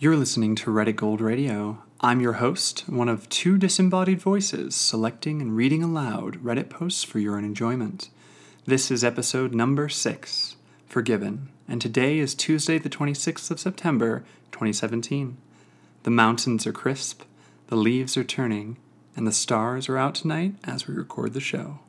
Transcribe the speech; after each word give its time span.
You're 0.00 0.14
listening 0.14 0.54
to 0.54 0.70
Reddit 0.70 0.94
Gold 0.94 1.20
Radio. 1.20 1.82
I'm 2.00 2.20
your 2.20 2.34
host, 2.34 2.84
one 2.86 3.08
of 3.08 3.28
two 3.28 3.58
disembodied 3.58 4.20
voices 4.20 4.76
selecting 4.76 5.42
and 5.42 5.56
reading 5.56 5.82
aloud 5.82 6.36
Reddit 6.36 6.70
posts 6.70 7.02
for 7.02 7.18
your 7.18 7.36
own 7.36 7.44
enjoyment. 7.44 8.08
This 8.64 8.92
is 8.92 9.02
episode 9.02 9.52
number 9.52 9.88
six, 9.88 10.54
Forgiven, 10.86 11.48
and 11.66 11.82
today 11.82 12.20
is 12.20 12.36
Tuesday, 12.36 12.78
the 12.78 12.88
26th 12.88 13.50
of 13.50 13.58
September, 13.58 14.22
2017. 14.52 15.36
The 16.04 16.10
mountains 16.10 16.64
are 16.64 16.72
crisp, 16.72 17.22
the 17.66 17.74
leaves 17.74 18.16
are 18.16 18.22
turning, 18.22 18.76
and 19.16 19.26
the 19.26 19.32
stars 19.32 19.88
are 19.88 19.98
out 19.98 20.14
tonight 20.14 20.54
as 20.62 20.86
we 20.86 20.94
record 20.94 21.34
the 21.34 21.40
show. 21.40 21.80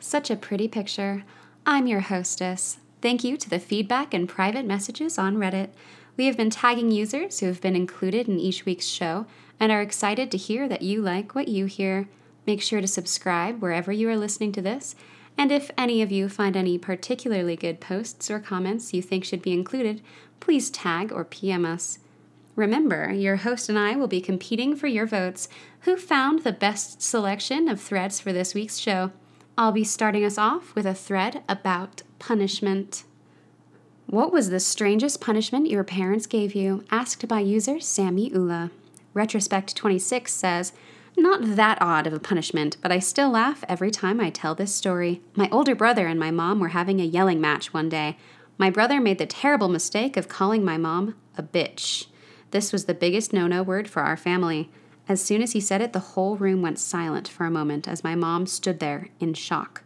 Such 0.00 0.30
a 0.30 0.36
pretty 0.36 0.66
picture. 0.66 1.24
I'm 1.66 1.86
your 1.86 2.00
hostess. 2.00 2.78
Thank 3.02 3.22
you 3.22 3.36
to 3.36 3.50
the 3.50 3.60
feedback 3.60 4.14
and 4.14 4.26
private 4.26 4.64
messages 4.64 5.18
on 5.18 5.36
Reddit. 5.36 5.68
We 6.16 6.26
have 6.26 6.36
been 6.36 6.50
tagging 6.50 6.92
users 6.92 7.40
who 7.40 7.46
have 7.46 7.60
been 7.60 7.74
included 7.74 8.28
in 8.28 8.38
each 8.38 8.64
week's 8.64 8.86
show 8.86 9.26
and 9.58 9.72
are 9.72 9.82
excited 9.82 10.30
to 10.30 10.36
hear 10.36 10.68
that 10.68 10.82
you 10.82 11.02
like 11.02 11.34
what 11.34 11.48
you 11.48 11.66
hear. 11.66 12.08
Make 12.46 12.62
sure 12.62 12.80
to 12.80 12.86
subscribe 12.86 13.60
wherever 13.60 13.90
you 13.90 14.08
are 14.08 14.16
listening 14.16 14.52
to 14.52 14.62
this. 14.62 14.94
And 15.36 15.50
if 15.50 15.70
any 15.76 16.02
of 16.02 16.12
you 16.12 16.28
find 16.28 16.56
any 16.56 16.78
particularly 16.78 17.56
good 17.56 17.80
posts 17.80 18.30
or 18.30 18.38
comments 18.38 18.94
you 18.94 19.02
think 19.02 19.24
should 19.24 19.42
be 19.42 19.52
included, 19.52 20.02
please 20.38 20.70
tag 20.70 21.10
or 21.10 21.24
PM 21.24 21.64
us. 21.64 21.98
Remember, 22.54 23.10
your 23.12 23.36
host 23.36 23.68
and 23.68 23.76
I 23.76 23.96
will 23.96 24.06
be 24.06 24.20
competing 24.20 24.76
for 24.76 24.86
your 24.86 25.06
votes. 25.06 25.48
Who 25.80 25.96
found 25.96 26.44
the 26.44 26.52
best 26.52 27.02
selection 27.02 27.68
of 27.68 27.80
threads 27.80 28.20
for 28.20 28.32
this 28.32 28.54
week's 28.54 28.78
show? 28.78 29.10
I'll 29.58 29.72
be 29.72 29.84
starting 29.84 30.24
us 30.24 30.38
off 30.38 30.74
with 30.76 30.86
a 30.86 30.94
thread 30.94 31.42
about 31.48 32.02
punishment. 32.20 33.02
What 34.06 34.32
was 34.32 34.50
the 34.50 34.60
strangest 34.60 35.20
punishment 35.20 35.70
your 35.70 35.82
parents 35.82 36.26
gave 36.26 36.54
you? 36.54 36.84
Asked 36.90 37.26
by 37.26 37.40
user 37.40 37.80
Sammy 37.80 38.28
Ula. 38.30 38.70
Retrospect 39.14 39.74
26 39.74 40.32
says, 40.32 40.72
Not 41.16 41.56
that 41.56 41.78
odd 41.80 42.06
of 42.06 42.12
a 42.12 42.20
punishment, 42.20 42.76
but 42.82 42.92
I 42.92 42.98
still 42.98 43.30
laugh 43.30 43.64
every 43.66 43.90
time 43.90 44.20
I 44.20 44.30
tell 44.30 44.54
this 44.54 44.74
story. 44.74 45.22
My 45.34 45.48
older 45.50 45.74
brother 45.74 46.06
and 46.06 46.20
my 46.20 46.30
mom 46.30 46.60
were 46.60 46.68
having 46.68 47.00
a 47.00 47.04
yelling 47.04 47.40
match 47.40 47.72
one 47.72 47.88
day. 47.88 48.18
My 48.58 48.70
brother 48.70 49.00
made 49.00 49.18
the 49.18 49.26
terrible 49.26 49.68
mistake 49.68 50.16
of 50.16 50.28
calling 50.28 50.64
my 50.64 50.76
mom 50.76 51.16
a 51.36 51.42
bitch. 51.42 52.06
This 52.50 52.72
was 52.72 52.84
the 52.84 52.94
biggest 52.94 53.32
no 53.32 53.46
no 53.46 53.62
word 53.62 53.88
for 53.88 54.02
our 54.02 54.16
family. 54.16 54.70
As 55.08 55.20
soon 55.22 55.42
as 55.42 55.52
he 55.52 55.60
said 55.60 55.80
it, 55.80 55.92
the 55.92 55.98
whole 55.98 56.36
room 56.36 56.62
went 56.62 56.78
silent 56.78 57.26
for 57.26 57.46
a 57.46 57.50
moment 57.50 57.88
as 57.88 58.04
my 58.04 58.14
mom 58.14 58.46
stood 58.46 58.80
there 58.80 59.08
in 59.18 59.34
shock. 59.34 59.82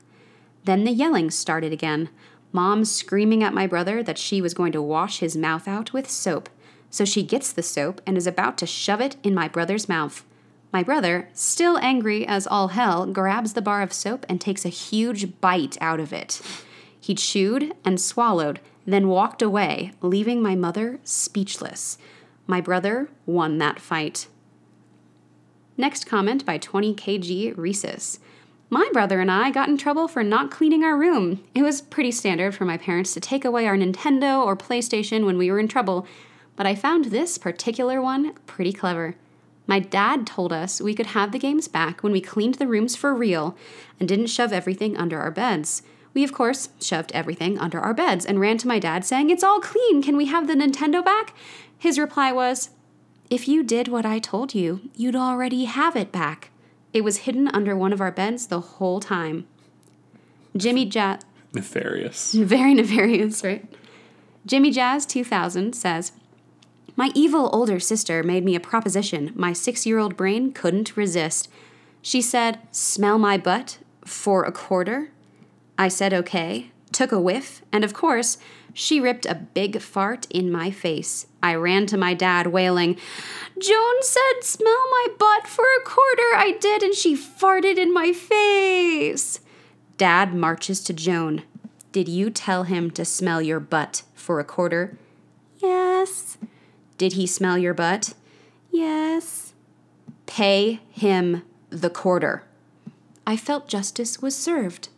Then 0.64 0.84
the 0.84 0.92
yelling 0.92 1.30
started 1.30 1.72
again. 1.72 2.10
Mom 2.52 2.84
screaming 2.84 3.42
at 3.42 3.54
my 3.54 3.66
brother 3.66 4.02
that 4.02 4.18
she 4.18 4.40
was 4.40 4.54
going 4.54 4.72
to 4.72 4.82
wash 4.82 5.18
his 5.18 5.36
mouth 5.36 5.68
out 5.68 5.92
with 5.92 6.08
soap. 6.10 6.48
So 6.90 7.04
she 7.04 7.22
gets 7.22 7.52
the 7.52 7.62
soap 7.62 8.00
and 8.06 8.16
is 8.16 8.26
about 8.26 8.56
to 8.58 8.66
shove 8.66 9.00
it 9.00 9.16
in 9.22 9.34
my 9.34 9.48
brother's 9.48 9.88
mouth. 9.88 10.24
My 10.72 10.82
brother, 10.82 11.28
still 11.32 11.78
angry 11.78 12.26
as 12.26 12.46
all 12.46 12.68
hell, 12.68 13.06
grabs 13.06 13.54
the 13.54 13.62
bar 13.62 13.82
of 13.82 13.92
soap 13.92 14.26
and 14.28 14.40
takes 14.40 14.64
a 14.64 14.70
huge 14.70 15.40
bite 15.40 15.76
out 15.80 16.00
of 16.00 16.12
it. 16.12 16.40
He 17.00 17.14
chewed 17.14 17.74
and 17.84 18.00
swallowed, 18.00 18.60
then 18.86 19.08
walked 19.08 19.42
away, 19.42 19.92
leaving 20.02 20.42
my 20.42 20.54
mother 20.54 21.00
speechless. 21.04 21.98
My 22.46 22.60
brother 22.60 23.08
won 23.26 23.58
that 23.58 23.80
fight. 23.80 24.26
Next 25.76 26.06
comment 26.06 26.44
by 26.44 26.58
20kg 26.58 27.54
Rhesus. 27.56 28.18
My 28.70 28.90
brother 28.92 29.20
and 29.20 29.30
I 29.30 29.50
got 29.50 29.70
in 29.70 29.78
trouble 29.78 30.08
for 30.08 30.22
not 30.22 30.50
cleaning 30.50 30.84
our 30.84 30.96
room. 30.96 31.42
It 31.54 31.62
was 31.62 31.80
pretty 31.80 32.10
standard 32.10 32.54
for 32.54 32.66
my 32.66 32.76
parents 32.76 33.14
to 33.14 33.20
take 33.20 33.46
away 33.46 33.66
our 33.66 33.78
Nintendo 33.78 34.44
or 34.44 34.56
PlayStation 34.56 35.24
when 35.24 35.38
we 35.38 35.50
were 35.50 35.58
in 35.58 35.68
trouble, 35.68 36.06
but 36.54 36.66
I 36.66 36.74
found 36.74 37.06
this 37.06 37.38
particular 37.38 38.02
one 38.02 38.34
pretty 38.46 38.74
clever. 38.74 39.14
My 39.66 39.78
dad 39.78 40.26
told 40.26 40.52
us 40.52 40.82
we 40.82 40.94
could 40.94 41.06
have 41.06 41.32
the 41.32 41.38
games 41.38 41.66
back 41.66 42.02
when 42.02 42.12
we 42.12 42.20
cleaned 42.20 42.56
the 42.56 42.66
rooms 42.66 42.94
for 42.94 43.14
real 43.14 43.56
and 43.98 44.06
didn't 44.06 44.26
shove 44.26 44.52
everything 44.52 44.98
under 44.98 45.18
our 45.18 45.30
beds. 45.30 45.82
We, 46.12 46.22
of 46.22 46.34
course, 46.34 46.68
shoved 46.78 47.12
everything 47.12 47.58
under 47.58 47.80
our 47.80 47.94
beds 47.94 48.26
and 48.26 48.38
ran 48.38 48.58
to 48.58 48.68
my 48.68 48.78
dad 48.78 49.02
saying, 49.04 49.30
It's 49.30 49.44
all 49.44 49.60
clean, 49.60 50.02
can 50.02 50.16
we 50.16 50.26
have 50.26 50.46
the 50.46 50.54
Nintendo 50.54 51.02
back? 51.02 51.34
His 51.78 51.98
reply 51.98 52.32
was, 52.32 52.70
If 53.30 53.48
you 53.48 53.62
did 53.62 53.88
what 53.88 54.04
I 54.04 54.18
told 54.18 54.54
you, 54.54 54.80
you'd 54.94 55.16
already 55.16 55.64
have 55.64 55.96
it 55.96 56.12
back. 56.12 56.50
It 56.92 57.04
was 57.04 57.18
hidden 57.18 57.48
under 57.48 57.76
one 57.76 57.92
of 57.92 58.00
our 58.00 58.10
beds 58.10 58.46
the 58.46 58.60
whole 58.60 59.00
time. 59.00 59.46
Jimmy 60.56 60.86
Jazz. 60.86 61.20
Nefarious. 61.52 62.32
Very 62.34 62.74
nefarious, 62.74 63.44
right? 63.44 63.64
Jimmy 64.46 64.70
Jazz 64.70 65.04
2000 65.06 65.74
says, 65.74 66.12
My 66.96 67.10
evil 67.14 67.50
older 67.52 67.78
sister 67.78 68.22
made 68.22 68.44
me 68.44 68.54
a 68.54 68.60
proposition 68.60 69.32
my 69.34 69.52
six 69.52 69.86
year 69.86 69.98
old 69.98 70.16
brain 70.16 70.52
couldn't 70.52 70.96
resist. 70.96 71.48
She 72.00 72.22
said, 72.22 72.58
Smell 72.72 73.18
my 73.18 73.36
butt 73.36 73.78
for 74.04 74.44
a 74.44 74.52
quarter? 74.52 75.10
I 75.76 75.88
said 75.88 76.12
okay, 76.14 76.70
took 76.88 77.12
a 77.12 77.20
whiff, 77.20 77.62
and 77.72 77.84
of 77.84 77.94
course, 77.94 78.38
she 78.72 79.00
ripped 79.00 79.26
a 79.26 79.34
big 79.34 79.80
fart 79.80 80.26
in 80.30 80.50
my 80.50 80.70
face. 80.70 81.26
I 81.42 81.54
ran 81.54 81.86
to 81.86 81.96
my 81.96 82.14
dad, 82.14 82.48
wailing, 82.48 82.96
Joan 83.60 84.02
said, 84.02 84.42
Smell 84.42 84.84
my 84.90 85.06
butt 85.18 85.46
for 85.46 85.64
a 85.64 85.84
quarter. 85.84 86.34
I 86.36 86.56
did, 86.60 86.82
and 86.82 86.94
she 86.94 87.16
farted 87.16 87.76
in 87.76 87.92
my 87.92 88.12
face. 88.12 89.40
Dad 89.96 90.32
marches 90.34 90.80
to 90.84 90.92
Joan. 90.92 91.42
Did 91.90 92.08
you 92.08 92.30
tell 92.30 92.64
him 92.64 92.90
to 92.92 93.04
smell 93.04 93.42
your 93.42 93.60
butt 93.60 94.02
for 94.14 94.38
a 94.38 94.44
quarter? 94.44 94.96
Yes. 95.58 96.38
Did 96.98 97.14
he 97.14 97.26
smell 97.26 97.58
your 97.58 97.74
butt? 97.74 98.14
Yes. 98.70 99.54
Pay 100.26 100.80
him 100.90 101.42
the 101.70 101.90
quarter. 101.90 102.44
I 103.26 103.36
felt 103.36 103.68
justice 103.68 104.22
was 104.22 104.36
served. 104.36 104.88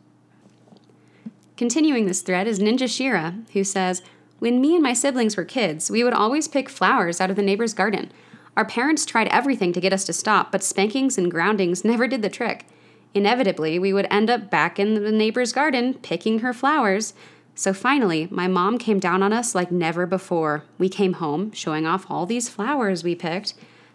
Continuing 1.60 2.06
this 2.06 2.22
thread 2.22 2.46
is 2.46 2.58
Ninja 2.58 2.88
Shira, 2.88 3.34
who 3.52 3.64
says, 3.64 4.00
When 4.38 4.62
me 4.62 4.72
and 4.72 4.82
my 4.82 4.94
siblings 4.94 5.36
were 5.36 5.44
kids, 5.44 5.90
we 5.90 6.02
would 6.02 6.14
always 6.14 6.48
pick 6.48 6.70
flowers 6.70 7.20
out 7.20 7.28
of 7.28 7.36
the 7.36 7.42
neighbor's 7.42 7.74
garden. 7.74 8.10
Our 8.56 8.64
parents 8.64 9.04
tried 9.04 9.28
everything 9.28 9.74
to 9.74 9.80
get 9.80 9.92
us 9.92 10.04
to 10.04 10.14
stop, 10.14 10.52
but 10.52 10.62
spankings 10.62 11.18
and 11.18 11.30
groundings 11.30 11.84
never 11.84 12.08
did 12.08 12.22
the 12.22 12.30
trick. 12.30 12.64
Inevitably, 13.12 13.78
we 13.78 13.92
would 13.92 14.06
end 14.10 14.30
up 14.30 14.48
back 14.48 14.78
in 14.78 14.94
the 15.04 15.12
neighbor's 15.12 15.52
garden 15.52 15.92
picking 15.92 16.38
her 16.38 16.54
flowers. 16.54 17.12
So 17.54 17.74
finally, 17.74 18.26
my 18.30 18.48
mom 18.48 18.78
came 18.78 18.98
down 18.98 19.22
on 19.22 19.34
us 19.34 19.54
like 19.54 19.70
never 19.70 20.06
before. 20.06 20.64
We 20.78 20.88
came 20.88 21.12
home, 21.12 21.52
showing 21.52 21.86
off 21.86 22.06
all 22.08 22.24
these 22.24 22.48
flowers 22.48 23.04
we 23.04 23.14
picked, 23.14 23.52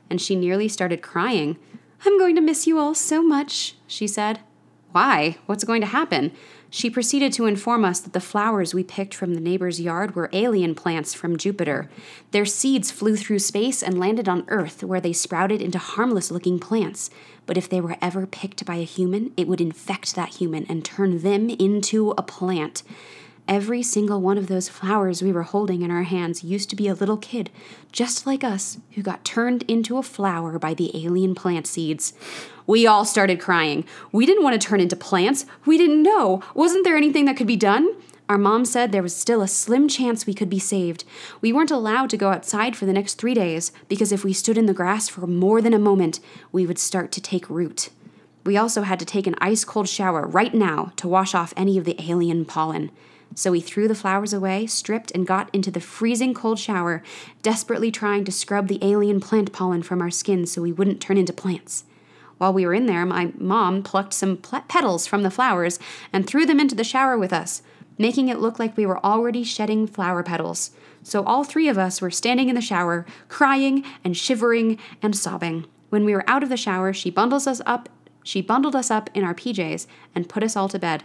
and 0.07 0.21
she 0.21 0.35
nearly 0.35 0.67
started 0.67 1.01
crying. 1.01 1.57
I'm 2.05 2.19
going 2.19 2.35
to 2.35 2.41
miss 2.41 2.67
you 2.67 2.77
all 2.77 2.93
so 2.93 3.23
much, 3.23 3.73
she 3.87 4.05
said. 4.05 4.41
Why? 4.91 5.37
What's 5.47 5.63
going 5.63 5.81
to 5.81 5.87
happen? 5.87 6.31
She 6.75 6.89
proceeded 6.89 7.31
to 7.31 7.45
inform 7.45 7.85
us 7.85 8.01
that 8.01 8.11
the 8.11 8.19
flowers 8.19 8.73
we 8.73 8.83
picked 8.83 9.13
from 9.13 9.33
the 9.33 9.39
neighbor's 9.39 9.79
yard 9.79 10.13
were 10.13 10.29
alien 10.33 10.75
plants 10.75 11.13
from 11.13 11.37
Jupiter. 11.37 11.89
Their 12.31 12.43
seeds 12.43 12.91
flew 12.91 13.15
through 13.15 13.39
space 13.39 13.81
and 13.81 13.97
landed 13.97 14.27
on 14.27 14.43
Earth, 14.49 14.83
where 14.83 14.99
they 14.99 15.13
sprouted 15.13 15.61
into 15.61 15.77
harmless 15.77 16.31
looking 16.31 16.59
plants. 16.59 17.09
But 17.45 17.57
if 17.57 17.69
they 17.69 17.79
were 17.79 17.95
ever 18.01 18.27
picked 18.27 18.65
by 18.65 18.75
a 18.75 18.83
human, 18.83 19.31
it 19.37 19.47
would 19.47 19.61
infect 19.61 20.15
that 20.15 20.35
human 20.35 20.65
and 20.67 20.83
turn 20.83 21.19
them 21.19 21.49
into 21.49 22.13
a 22.17 22.21
plant. 22.21 22.83
Every 23.47 23.83
single 23.83 24.21
one 24.21 24.39
of 24.39 24.47
those 24.47 24.69
flowers 24.69 25.21
we 25.21 25.31
were 25.31 25.43
holding 25.43 25.83
in 25.83 25.91
our 25.91 26.01
hands 26.01 26.43
used 26.43 26.67
to 26.71 26.75
be 26.75 26.87
a 26.87 26.95
little 26.95 27.17
kid, 27.17 27.51
just 27.91 28.25
like 28.25 28.43
us, 28.43 28.79
who 28.93 29.03
got 29.03 29.23
turned 29.23 29.61
into 29.63 29.97
a 29.97 30.03
flower 30.03 30.57
by 30.57 30.73
the 30.73 31.05
alien 31.05 31.35
plant 31.35 31.67
seeds. 31.67 32.13
We 32.65 32.87
all 32.87 33.05
started 33.05 33.39
crying. 33.39 33.85
We 34.11 34.25
didn't 34.25 34.43
want 34.43 34.59
to 34.59 34.67
turn 34.67 34.79
into 34.79 34.95
plants. 34.95 35.45
We 35.63 35.77
didn't 35.77 36.01
know. 36.01 36.41
Wasn't 36.55 36.83
there 36.83 36.97
anything 36.97 37.25
that 37.25 37.37
could 37.37 37.45
be 37.45 37.55
done? 37.55 37.95
Our 38.27 38.39
mom 38.39 38.65
said 38.65 38.91
there 38.91 39.03
was 39.03 39.15
still 39.15 39.43
a 39.43 39.47
slim 39.47 39.87
chance 39.87 40.25
we 40.25 40.33
could 40.33 40.49
be 40.49 40.57
saved. 40.57 41.03
We 41.39 41.53
weren't 41.53 41.69
allowed 41.69 42.09
to 42.09 42.17
go 42.17 42.31
outside 42.31 42.75
for 42.75 42.87
the 42.87 42.93
next 42.93 43.15
three 43.15 43.35
days 43.35 43.71
because 43.87 44.11
if 44.11 44.23
we 44.23 44.33
stood 44.33 44.57
in 44.57 44.65
the 44.65 44.73
grass 44.73 45.07
for 45.07 45.27
more 45.27 45.61
than 45.61 45.75
a 45.75 45.79
moment, 45.79 46.19
we 46.51 46.65
would 46.65 46.79
start 46.79 47.11
to 47.11 47.21
take 47.21 47.47
root. 47.47 47.89
We 48.43 48.57
also 48.57 48.81
had 48.81 48.97
to 48.97 49.05
take 49.05 49.27
an 49.27 49.35
ice 49.39 49.63
cold 49.63 49.87
shower 49.87 50.25
right 50.25 50.53
now 50.55 50.93
to 50.95 51.07
wash 51.07 51.35
off 51.35 51.53
any 51.55 51.77
of 51.77 51.85
the 51.85 51.95
alien 52.01 52.45
pollen. 52.45 52.89
So 53.35 53.51
we 53.51 53.59
threw 53.59 53.89
the 53.89 53.95
flowers 53.95 54.31
away, 54.31 54.65
stripped, 54.65 55.11
and 55.11 55.27
got 55.27 55.53
into 55.53 55.69
the 55.69 55.81
freezing 55.81 56.33
cold 56.33 56.57
shower, 56.57 57.03
desperately 57.41 57.91
trying 57.91 58.23
to 58.23 58.31
scrub 58.31 58.69
the 58.69 58.79
alien 58.81 59.19
plant 59.19 59.51
pollen 59.51 59.83
from 59.83 60.01
our 60.01 60.09
skin 60.09 60.45
so 60.45 60.61
we 60.61 60.71
wouldn't 60.71 61.01
turn 61.01 61.17
into 61.17 61.33
plants. 61.33 61.83
While 62.37 62.53
we 62.53 62.65
were 62.65 62.73
in 62.73 62.85
there, 62.85 63.05
my 63.05 63.33
mom 63.37 63.83
plucked 63.83 64.13
some 64.13 64.37
petals 64.37 65.05
from 65.05 65.23
the 65.23 65.29
flowers 65.29 65.79
and 66.13 66.25
threw 66.25 66.45
them 66.45 66.61
into 66.61 66.75
the 66.75 66.83
shower 66.85 67.17
with 67.17 67.33
us, 67.33 67.61
making 67.97 68.29
it 68.29 68.39
look 68.39 68.57
like 68.57 68.77
we 68.77 68.85
were 68.85 69.05
already 69.05 69.43
shedding 69.43 69.85
flower 69.85 70.23
petals. 70.23 70.71
So 71.03 71.23
all 71.23 71.43
three 71.43 71.67
of 71.67 71.77
us 71.77 72.01
were 72.01 72.11
standing 72.11 72.47
in 72.47 72.55
the 72.55 72.61
shower, 72.61 73.05
crying 73.27 73.83
and 74.03 74.15
shivering 74.15 74.79
and 75.01 75.15
sobbing. 75.15 75.65
When 75.89 76.05
we 76.05 76.13
were 76.13 76.29
out 76.29 76.43
of 76.43 76.49
the 76.49 76.57
shower, 76.57 76.93
she 76.93 77.09
bundles 77.09 77.47
us 77.47 77.61
up. 77.65 77.89
She 78.23 78.41
bundled 78.41 78.75
us 78.75 78.89
up 78.89 79.09
in 79.13 79.23
our 79.23 79.35
PJs 79.35 79.87
and 80.15 80.29
put 80.29 80.43
us 80.43 80.55
all 80.55 80.69
to 80.69 80.79
bed. 80.79 81.03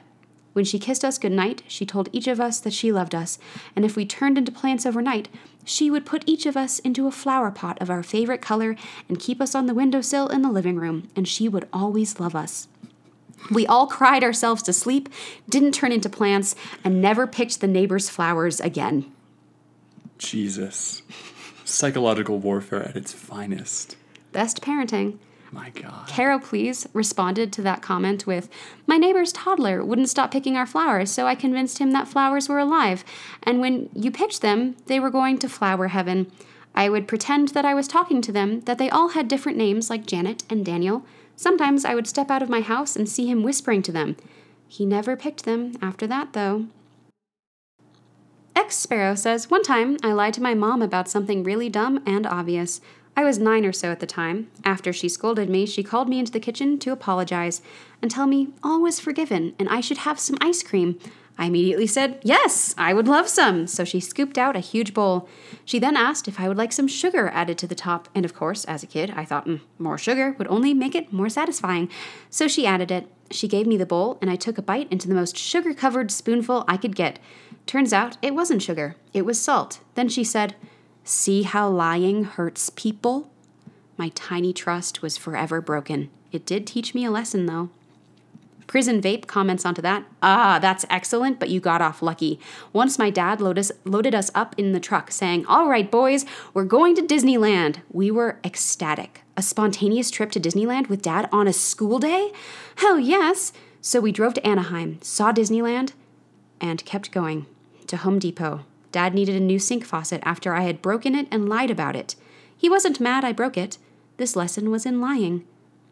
When 0.52 0.64
she 0.64 0.78
kissed 0.78 1.04
us 1.04 1.18
goodnight, 1.18 1.62
she 1.68 1.86
told 1.86 2.08
each 2.12 2.26
of 2.26 2.40
us 2.40 2.58
that 2.60 2.72
she 2.72 2.90
loved 2.90 3.14
us, 3.14 3.38
and 3.76 3.84
if 3.84 3.96
we 3.96 4.04
turned 4.04 4.36
into 4.36 4.50
plants 4.50 4.84
overnight, 4.84 5.28
she 5.64 5.90
would 5.90 6.04
put 6.04 6.24
each 6.26 6.44
of 6.46 6.56
us 6.56 6.80
into 6.80 7.06
a 7.06 7.12
flower 7.12 7.50
pot 7.50 7.80
of 7.80 7.90
our 7.90 8.02
favorite 8.02 8.42
color 8.42 8.74
and 9.08 9.20
keep 9.20 9.40
us 9.40 9.54
on 9.54 9.66
the 9.66 9.74
windowsill 9.74 10.26
in 10.28 10.42
the 10.42 10.50
living 10.50 10.76
room, 10.76 11.08
and 11.14 11.28
she 11.28 11.48
would 11.48 11.68
always 11.72 12.18
love 12.18 12.34
us. 12.34 12.66
We 13.50 13.66
all 13.66 13.86
cried 13.86 14.24
ourselves 14.24 14.62
to 14.64 14.72
sleep, 14.72 15.08
didn't 15.48 15.72
turn 15.72 15.92
into 15.92 16.08
plants, 16.08 16.54
and 16.84 17.00
never 17.00 17.26
picked 17.26 17.60
the 17.60 17.66
neighbor's 17.66 18.10
flowers 18.10 18.60
again. 18.60 19.10
Jesus. 20.18 21.02
Psychological 21.64 22.38
warfare 22.38 22.82
at 22.88 22.96
its 22.96 23.12
finest. 23.12 23.96
Best 24.32 24.60
parenting. 24.60 25.18
My 25.52 25.70
God. 25.70 26.06
Carol 26.06 26.38
Please 26.38 26.86
responded 26.92 27.52
to 27.52 27.62
that 27.62 27.82
comment 27.82 28.26
with, 28.26 28.48
My 28.86 28.98
neighbor's 28.98 29.32
toddler 29.32 29.84
wouldn't 29.84 30.08
stop 30.08 30.30
picking 30.30 30.56
our 30.56 30.66
flowers, 30.66 31.10
so 31.10 31.26
I 31.26 31.34
convinced 31.34 31.78
him 31.78 31.90
that 31.90 32.08
flowers 32.08 32.48
were 32.48 32.58
alive, 32.58 33.04
and 33.42 33.60
when 33.60 33.88
you 33.94 34.10
picked 34.10 34.42
them, 34.42 34.76
they 34.86 35.00
were 35.00 35.10
going 35.10 35.38
to 35.38 35.48
flower 35.48 35.88
heaven. 35.88 36.30
I 36.74 36.88
would 36.88 37.08
pretend 37.08 37.48
that 37.48 37.64
I 37.64 37.74
was 37.74 37.88
talking 37.88 38.22
to 38.22 38.32
them, 38.32 38.60
that 38.60 38.78
they 38.78 38.90
all 38.90 39.10
had 39.10 39.26
different 39.26 39.58
names 39.58 39.90
like 39.90 40.06
Janet 40.06 40.44
and 40.48 40.64
Daniel. 40.64 41.04
Sometimes 41.34 41.84
I 41.84 41.94
would 41.94 42.06
step 42.06 42.30
out 42.30 42.42
of 42.42 42.48
my 42.48 42.60
house 42.60 42.94
and 42.94 43.08
see 43.08 43.26
him 43.28 43.42
whispering 43.42 43.82
to 43.82 43.92
them. 43.92 44.16
He 44.68 44.86
never 44.86 45.16
picked 45.16 45.44
them 45.44 45.72
after 45.82 46.06
that, 46.06 46.32
though. 46.32 46.66
X 48.54 48.76
Sparrow 48.76 49.16
says, 49.16 49.50
One 49.50 49.64
time 49.64 49.96
I 50.02 50.12
lied 50.12 50.34
to 50.34 50.42
my 50.42 50.54
mom 50.54 50.80
about 50.80 51.08
something 51.08 51.42
really 51.42 51.68
dumb 51.68 52.02
and 52.06 52.24
obvious. 52.24 52.80
I 53.16 53.24
was 53.24 53.38
nine 53.38 53.66
or 53.66 53.72
so 53.72 53.90
at 53.90 54.00
the 54.00 54.06
time. 54.06 54.50
After 54.64 54.92
she 54.92 55.08
scolded 55.08 55.50
me, 55.50 55.66
she 55.66 55.82
called 55.82 56.08
me 56.08 56.18
into 56.18 56.32
the 56.32 56.40
kitchen 56.40 56.78
to 56.80 56.92
apologize 56.92 57.60
and 58.00 58.10
tell 58.10 58.26
me 58.26 58.48
all 58.62 58.80
was 58.80 59.00
forgiven 59.00 59.54
and 59.58 59.68
I 59.68 59.80
should 59.80 59.98
have 59.98 60.18
some 60.18 60.38
ice 60.40 60.62
cream. 60.62 60.98
I 61.40 61.46
immediately 61.46 61.86
said, 61.86 62.20
Yes, 62.22 62.74
I 62.76 62.92
would 62.92 63.08
love 63.08 63.26
some. 63.26 63.66
So 63.66 63.82
she 63.82 63.98
scooped 63.98 64.36
out 64.36 64.56
a 64.56 64.60
huge 64.60 64.92
bowl. 64.92 65.26
She 65.64 65.78
then 65.78 65.96
asked 65.96 66.28
if 66.28 66.38
I 66.38 66.48
would 66.48 66.58
like 66.58 66.70
some 66.70 66.86
sugar 66.86 67.28
added 67.28 67.56
to 67.58 67.66
the 67.66 67.74
top. 67.74 68.10
And 68.14 68.26
of 68.26 68.34
course, 68.34 68.66
as 68.66 68.82
a 68.82 68.86
kid, 68.86 69.14
I 69.16 69.24
thought 69.24 69.46
mm, 69.46 69.60
more 69.78 69.96
sugar 69.96 70.34
would 70.38 70.48
only 70.48 70.74
make 70.74 70.94
it 70.94 71.14
more 71.14 71.30
satisfying. 71.30 71.88
So 72.28 72.46
she 72.46 72.66
added 72.66 72.90
it. 72.90 73.10
She 73.30 73.48
gave 73.48 73.66
me 73.66 73.78
the 73.78 73.86
bowl, 73.86 74.18
and 74.20 74.30
I 74.30 74.36
took 74.36 74.58
a 74.58 74.62
bite 74.62 74.90
into 74.92 75.08
the 75.08 75.14
most 75.14 75.36
sugar 75.36 75.72
covered 75.72 76.10
spoonful 76.10 76.64
I 76.68 76.76
could 76.76 76.96
get. 76.96 77.18
Turns 77.64 77.92
out 77.92 78.18
it 78.20 78.34
wasn't 78.34 78.62
sugar, 78.62 78.96
it 79.14 79.24
was 79.24 79.40
salt. 79.40 79.80
Then 79.94 80.08
she 80.08 80.24
said, 80.24 80.56
See 81.04 81.42
how 81.42 81.68
lying 81.68 82.24
hurts 82.24 82.70
people? 82.70 83.30
My 83.96 84.10
tiny 84.14 84.52
trust 84.52 85.02
was 85.02 85.16
forever 85.16 85.60
broken. 85.60 86.10
It 86.32 86.46
did 86.46 86.66
teach 86.66 86.94
me 86.94 87.04
a 87.04 87.10
lesson, 87.10 87.46
though. 87.46 87.70
Prison 88.70 89.02
Vape 89.02 89.26
comments 89.26 89.66
onto 89.66 89.82
that. 89.82 90.04
Ah, 90.22 90.60
that's 90.62 90.86
excellent, 90.88 91.40
but 91.40 91.48
you 91.48 91.58
got 91.58 91.82
off 91.82 92.02
lucky. 92.02 92.38
Once 92.72 93.00
my 93.00 93.10
dad 93.10 93.40
load 93.40 93.58
us, 93.58 93.72
loaded 93.84 94.14
us 94.14 94.30
up 94.32 94.54
in 94.56 94.70
the 94.70 94.78
truck, 94.78 95.10
saying, 95.10 95.44
All 95.46 95.68
right, 95.68 95.90
boys, 95.90 96.24
we're 96.54 96.62
going 96.62 96.94
to 96.94 97.02
Disneyland. 97.02 97.78
We 97.90 98.12
were 98.12 98.38
ecstatic. 98.44 99.22
A 99.36 99.42
spontaneous 99.42 100.08
trip 100.08 100.30
to 100.30 100.40
Disneyland 100.40 100.88
with 100.88 101.02
dad 101.02 101.28
on 101.32 101.48
a 101.48 101.52
school 101.52 101.98
day? 101.98 102.30
Hell 102.76 103.00
yes! 103.00 103.52
So 103.80 104.00
we 104.00 104.12
drove 104.12 104.34
to 104.34 104.46
Anaheim, 104.46 104.98
saw 105.02 105.32
Disneyland, 105.32 105.92
and 106.60 106.84
kept 106.84 107.10
going 107.10 107.46
to 107.88 107.96
Home 107.96 108.20
Depot. 108.20 108.64
Dad 108.92 109.14
needed 109.14 109.36
a 109.36 109.40
new 109.40 109.58
sink 109.58 109.84
faucet 109.84 110.20
after 110.24 110.54
I 110.54 110.62
had 110.62 110.82
broken 110.82 111.14
it 111.14 111.28
and 111.30 111.48
lied 111.48 111.70
about 111.70 111.96
it. 111.96 112.16
He 112.56 112.68
wasn't 112.68 113.00
mad 113.00 113.24
I 113.24 113.32
broke 113.32 113.56
it. 113.56 113.78
This 114.16 114.36
lesson 114.36 114.70
was 114.70 114.84
in 114.84 115.00
lying. 115.00 115.44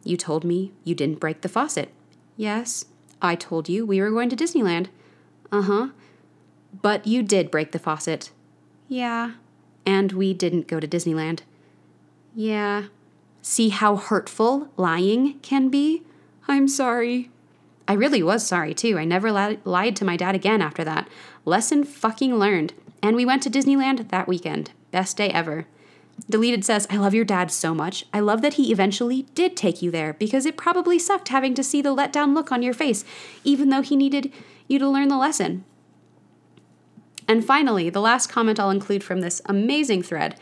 You 0.04 0.16
told 0.16 0.44
me 0.44 0.72
you 0.84 0.94
didn't 0.94 1.20
break 1.20 1.40
the 1.40 1.48
faucet. 1.48 1.90
Yes, 2.36 2.86
I 3.20 3.34
told 3.34 3.68
you 3.68 3.84
we 3.84 4.00
were 4.00 4.10
going 4.10 4.28
to 4.28 4.36
Disneyland. 4.36 4.88
Uh 5.50 5.62
huh. 5.62 5.88
But 6.82 7.06
you 7.06 7.22
did 7.22 7.50
break 7.50 7.72
the 7.72 7.78
faucet. 7.78 8.30
Yeah. 8.88 9.32
And 9.86 10.12
we 10.12 10.34
didn't 10.34 10.68
go 10.68 10.80
to 10.80 10.86
Disneyland. 10.86 11.40
Yeah. 12.34 12.84
See 13.42 13.70
how 13.70 13.96
hurtful 13.96 14.68
lying 14.76 15.38
can 15.40 15.68
be? 15.70 16.02
I'm 16.46 16.68
sorry. 16.68 17.30
I 17.88 17.94
really 17.94 18.22
was 18.22 18.46
sorry 18.46 18.74
too. 18.74 18.98
I 18.98 19.06
never 19.06 19.32
li- 19.32 19.58
lied 19.64 19.96
to 19.96 20.04
my 20.04 20.16
dad 20.16 20.34
again 20.34 20.60
after 20.60 20.84
that. 20.84 21.08
Lesson 21.46 21.82
fucking 21.84 22.36
learned. 22.36 22.74
And 23.02 23.16
we 23.16 23.24
went 23.24 23.42
to 23.44 23.50
Disneyland 23.50 24.10
that 24.10 24.28
weekend. 24.28 24.72
Best 24.90 25.16
day 25.16 25.30
ever. 25.30 25.66
Deleted 26.28 26.64
says, 26.64 26.86
I 26.90 26.96
love 26.96 27.14
your 27.14 27.24
dad 27.24 27.50
so 27.50 27.74
much. 27.74 28.04
I 28.12 28.20
love 28.20 28.42
that 28.42 28.54
he 28.54 28.70
eventually 28.70 29.22
did 29.34 29.56
take 29.56 29.80
you 29.80 29.90
there 29.90 30.12
because 30.12 30.44
it 30.44 30.56
probably 30.56 30.98
sucked 30.98 31.28
having 31.28 31.54
to 31.54 31.64
see 31.64 31.80
the 31.80 31.92
let 31.92 32.12
down 32.12 32.34
look 32.34 32.52
on 32.52 32.62
your 32.62 32.74
face, 32.74 33.04
even 33.44 33.70
though 33.70 33.82
he 33.82 33.96
needed 33.96 34.32
you 34.66 34.78
to 34.80 34.88
learn 34.88 35.08
the 35.08 35.16
lesson. 35.16 35.64
And 37.26 37.44
finally, 37.44 37.88
the 37.88 38.00
last 38.00 38.28
comment 38.28 38.58
I'll 38.58 38.70
include 38.70 39.04
from 39.04 39.20
this 39.20 39.40
amazing 39.46 40.02
thread 40.02 40.38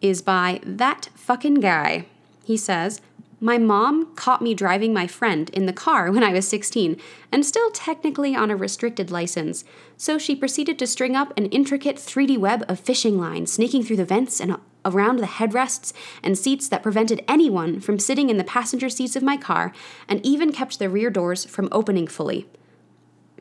is 0.00 0.20
by 0.20 0.60
that 0.64 1.08
fucking 1.14 1.54
guy. 1.54 2.06
He 2.44 2.56
says, 2.56 3.00
my 3.44 3.58
mom 3.58 4.06
caught 4.16 4.40
me 4.40 4.54
driving 4.54 4.94
my 4.94 5.06
friend 5.06 5.50
in 5.50 5.66
the 5.66 5.72
car 5.74 6.10
when 6.10 6.22
I 6.22 6.32
was 6.32 6.48
16 6.48 6.96
and 7.30 7.44
still 7.44 7.70
technically 7.72 8.34
on 8.34 8.50
a 8.50 8.56
restricted 8.56 9.10
license, 9.10 9.66
so 9.98 10.16
she 10.16 10.34
proceeded 10.34 10.78
to 10.78 10.86
string 10.86 11.14
up 11.14 11.36
an 11.36 11.44
intricate 11.46 11.96
3D 11.96 12.38
web 12.38 12.64
of 12.70 12.80
fishing 12.80 13.20
lines 13.20 13.52
sneaking 13.52 13.82
through 13.82 13.98
the 13.98 14.04
vents 14.06 14.40
and 14.40 14.56
around 14.86 15.18
the 15.18 15.26
headrests 15.26 15.92
and 16.22 16.38
seats 16.38 16.70
that 16.70 16.82
prevented 16.82 17.22
anyone 17.28 17.80
from 17.80 17.98
sitting 17.98 18.30
in 18.30 18.38
the 18.38 18.44
passenger 18.44 18.88
seats 18.88 19.14
of 19.14 19.22
my 19.22 19.36
car 19.36 19.74
and 20.08 20.24
even 20.24 20.50
kept 20.50 20.78
the 20.78 20.88
rear 20.88 21.10
doors 21.10 21.44
from 21.44 21.68
opening 21.70 22.06
fully. 22.06 22.48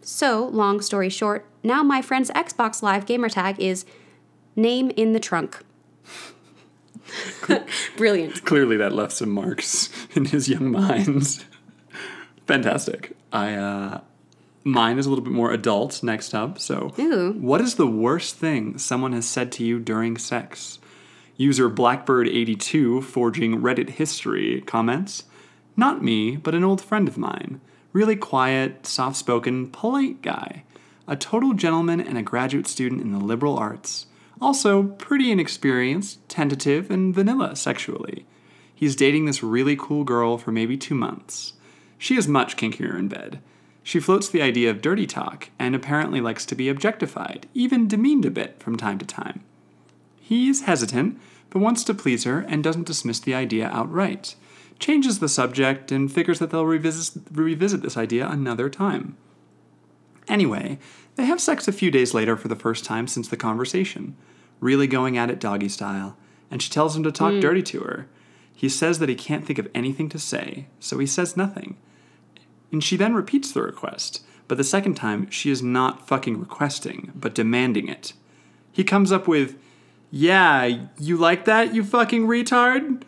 So, 0.01 0.47
long 0.47 0.81
story 0.81 1.07
short, 1.07 1.45
now 1.63 1.81
my 1.81 2.01
friend's 2.01 2.29
Xbox 2.31 2.83
Live 2.83 3.05
gamertag 3.05 3.57
is 3.57 3.85
name 4.53 4.89
in 4.97 5.13
the 5.13 5.19
trunk. 5.21 5.63
Brilliant. 7.97 8.43
Clearly, 8.45 8.77
that 8.77 8.93
left 8.93 9.13
some 9.13 9.29
marks 9.29 9.89
in 10.15 10.25
his 10.25 10.49
young 10.49 10.71
mind. 10.71 11.43
Fantastic. 12.47 13.15
I 13.31 13.53
uh, 13.55 14.01
mine 14.63 14.97
is 14.97 15.05
a 15.05 15.09
little 15.09 15.23
bit 15.23 15.33
more 15.33 15.51
adult. 15.51 16.03
Next 16.03 16.33
up, 16.33 16.59
so 16.59 16.93
Ooh. 16.99 17.33
what 17.33 17.61
is 17.61 17.75
the 17.75 17.87
worst 17.87 18.35
thing 18.35 18.77
someone 18.77 19.13
has 19.13 19.27
said 19.27 19.51
to 19.53 19.63
you 19.63 19.79
during 19.79 20.17
sex? 20.17 20.79
User 21.35 21.69
Blackbird82 21.69 23.03
forging 23.03 23.61
Reddit 23.61 23.91
history 23.91 24.61
comments, 24.61 25.23
"Not 25.75 26.03
me, 26.03 26.35
but 26.35 26.53
an 26.53 26.63
old 26.63 26.81
friend 26.81 27.07
of 27.07 27.17
mine. 27.17 27.59
Really 27.91 28.15
quiet, 28.15 28.85
soft-spoken, 28.85 29.67
polite 29.67 30.21
guy." 30.21 30.63
A 31.05 31.17
total 31.17 31.53
gentleman 31.53 31.99
and 31.99 32.17
a 32.17 32.23
graduate 32.23 32.65
student 32.65 33.01
in 33.01 33.11
the 33.11 33.19
liberal 33.19 33.57
arts. 33.57 34.05
Also, 34.41 34.83
pretty 34.83 35.31
inexperienced, 35.31 36.27
tentative, 36.27 36.91
and 36.91 37.13
vanilla 37.13 37.55
sexually. 37.55 38.25
He's 38.73 38.95
dating 38.95 39.25
this 39.25 39.43
really 39.43 39.75
cool 39.75 40.03
girl 40.03 40.37
for 40.37 40.51
maybe 40.51 40.75
two 40.75 40.95
months. 40.95 41.53
She 41.97 42.17
is 42.17 42.27
much 42.27 42.57
kinkier 42.57 42.97
in 42.97 43.07
bed. 43.07 43.39
She 43.83 43.99
floats 43.99 44.29
the 44.29 44.41
idea 44.41 44.69
of 44.69 44.81
dirty 44.81 45.05
talk 45.05 45.49
and 45.59 45.75
apparently 45.75 46.21
likes 46.21 46.45
to 46.47 46.55
be 46.55 46.69
objectified, 46.69 47.47
even 47.53 47.87
demeaned 47.87 48.25
a 48.25 48.31
bit 48.31 48.59
from 48.59 48.75
time 48.75 48.97
to 48.99 49.05
time. 49.05 49.43
He's 50.19 50.61
hesitant, 50.61 51.19
but 51.49 51.59
wants 51.59 51.83
to 51.83 51.93
please 51.93 52.23
her 52.23 52.39
and 52.39 52.63
doesn't 52.63 52.87
dismiss 52.87 53.19
the 53.19 53.35
idea 53.35 53.69
outright. 53.69 54.35
Changes 54.79 55.19
the 55.19 55.29
subject 55.29 55.91
and 55.91 56.11
figures 56.11 56.39
that 56.39 56.49
they'll 56.49 56.65
revisit, 56.65 57.23
revisit 57.31 57.81
this 57.81 57.97
idea 57.97 58.27
another 58.27 58.69
time. 58.69 59.17
Anyway, 60.27 60.79
they 61.15 61.25
have 61.25 61.41
sex 61.41 61.67
a 61.67 61.71
few 61.71 61.91
days 61.91 62.13
later 62.13 62.35
for 62.35 62.47
the 62.47 62.55
first 62.55 62.85
time 62.85 63.07
since 63.07 63.27
the 63.27 63.37
conversation, 63.37 64.15
really 64.59 64.87
going 64.87 65.17
at 65.17 65.29
it 65.29 65.39
doggy 65.39 65.69
style, 65.69 66.17
and 66.49 66.61
she 66.61 66.69
tells 66.69 66.95
him 66.95 67.03
to 67.03 67.11
talk 67.11 67.33
hmm. 67.33 67.39
dirty 67.39 67.61
to 67.63 67.81
her. 67.81 68.07
He 68.55 68.69
says 68.69 68.99
that 68.99 69.09
he 69.09 69.15
can't 69.15 69.45
think 69.45 69.59
of 69.59 69.69
anything 69.75 70.09
to 70.09 70.19
say, 70.19 70.67
so 70.79 70.97
he 70.99 71.05
says 71.05 71.37
nothing. 71.37 71.77
And 72.71 72.83
she 72.83 72.95
then 72.95 73.13
repeats 73.13 73.51
the 73.51 73.61
request, 73.61 74.23
but 74.47 74.57
the 74.57 74.63
second 74.63 74.95
time 74.95 75.29
she 75.29 75.49
is 75.49 75.61
not 75.61 76.07
fucking 76.07 76.39
requesting, 76.39 77.11
but 77.15 77.35
demanding 77.35 77.87
it. 77.87 78.13
He 78.71 78.83
comes 78.83 79.11
up 79.11 79.27
with, 79.27 79.57
Yeah, 80.09 80.87
you 80.97 81.17
like 81.17 81.45
that, 81.45 81.75
you 81.75 81.83
fucking 81.83 82.27
retard? 82.27 83.03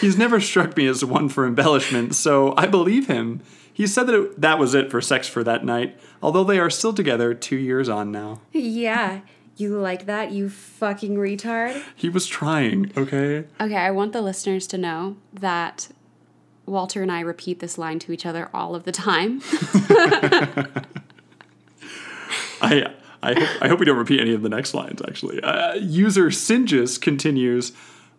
He's 0.00 0.16
never 0.16 0.40
struck 0.40 0.76
me 0.76 0.86
as 0.86 1.04
one 1.04 1.28
for 1.28 1.46
embellishment, 1.46 2.14
so 2.14 2.54
I 2.56 2.66
believe 2.66 3.08
him. 3.08 3.42
He 3.76 3.86
said 3.86 4.04
that 4.04 4.14
it, 4.14 4.40
that 4.40 4.58
was 4.58 4.72
it 4.72 4.90
for 4.90 5.02
sex 5.02 5.28
for 5.28 5.44
that 5.44 5.62
night, 5.62 6.00
although 6.22 6.44
they 6.44 6.58
are 6.58 6.70
still 6.70 6.94
together 6.94 7.34
two 7.34 7.56
years 7.56 7.90
on 7.90 8.10
now. 8.10 8.40
Yeah, 8.50 9.20
you 9.58 9.76
like 9.78 10.06
that, 10.06 10.32
you 10.32 10.48
fucking 10.48 11.16
retard? 11.16 11.82
He 11.94 12.08
was 12.08 12.26
trying, 12.26 12.90
okay? 12.96 13.44
Okay, 13.60 13.76
I 13.76 13.90
want 13.90 14.14
the 14.14 14.22
listeners 14.22 14.66
to 14.68 14.78
know 14.78 15.18
that 15.30 15.88
Walter 16.64 17.02
and 17.02 17.12
I 17.12 17.20
repeat 17.20 17.60
this 17.60 17.76
line 17.76 17.98
to 17.98 18.12
each 18.12 18.24
other 18.24 18.48
all 18.54 18.74
of 18.74 18.84
the 18.84 18.92
time. 18.92 19.42
I 22.62 22.94
I 23.22 23.34
hope, 23.34 23.48
I 23.60 23.68
hope 23.68 23.78
we 23.78 23.84
don't 23.84 23.98
repeat 23.98 24.20
any 24.20 24.32
of 24.32 24.40
the 24.40 24.48
next 24.48 24.72
lines, 24.72 25.02
actually. 25.06 25.42
Uh, 25.42 25.74
user 25.74 26.28
Singus 26.30 26.98
continues 26.98 27.72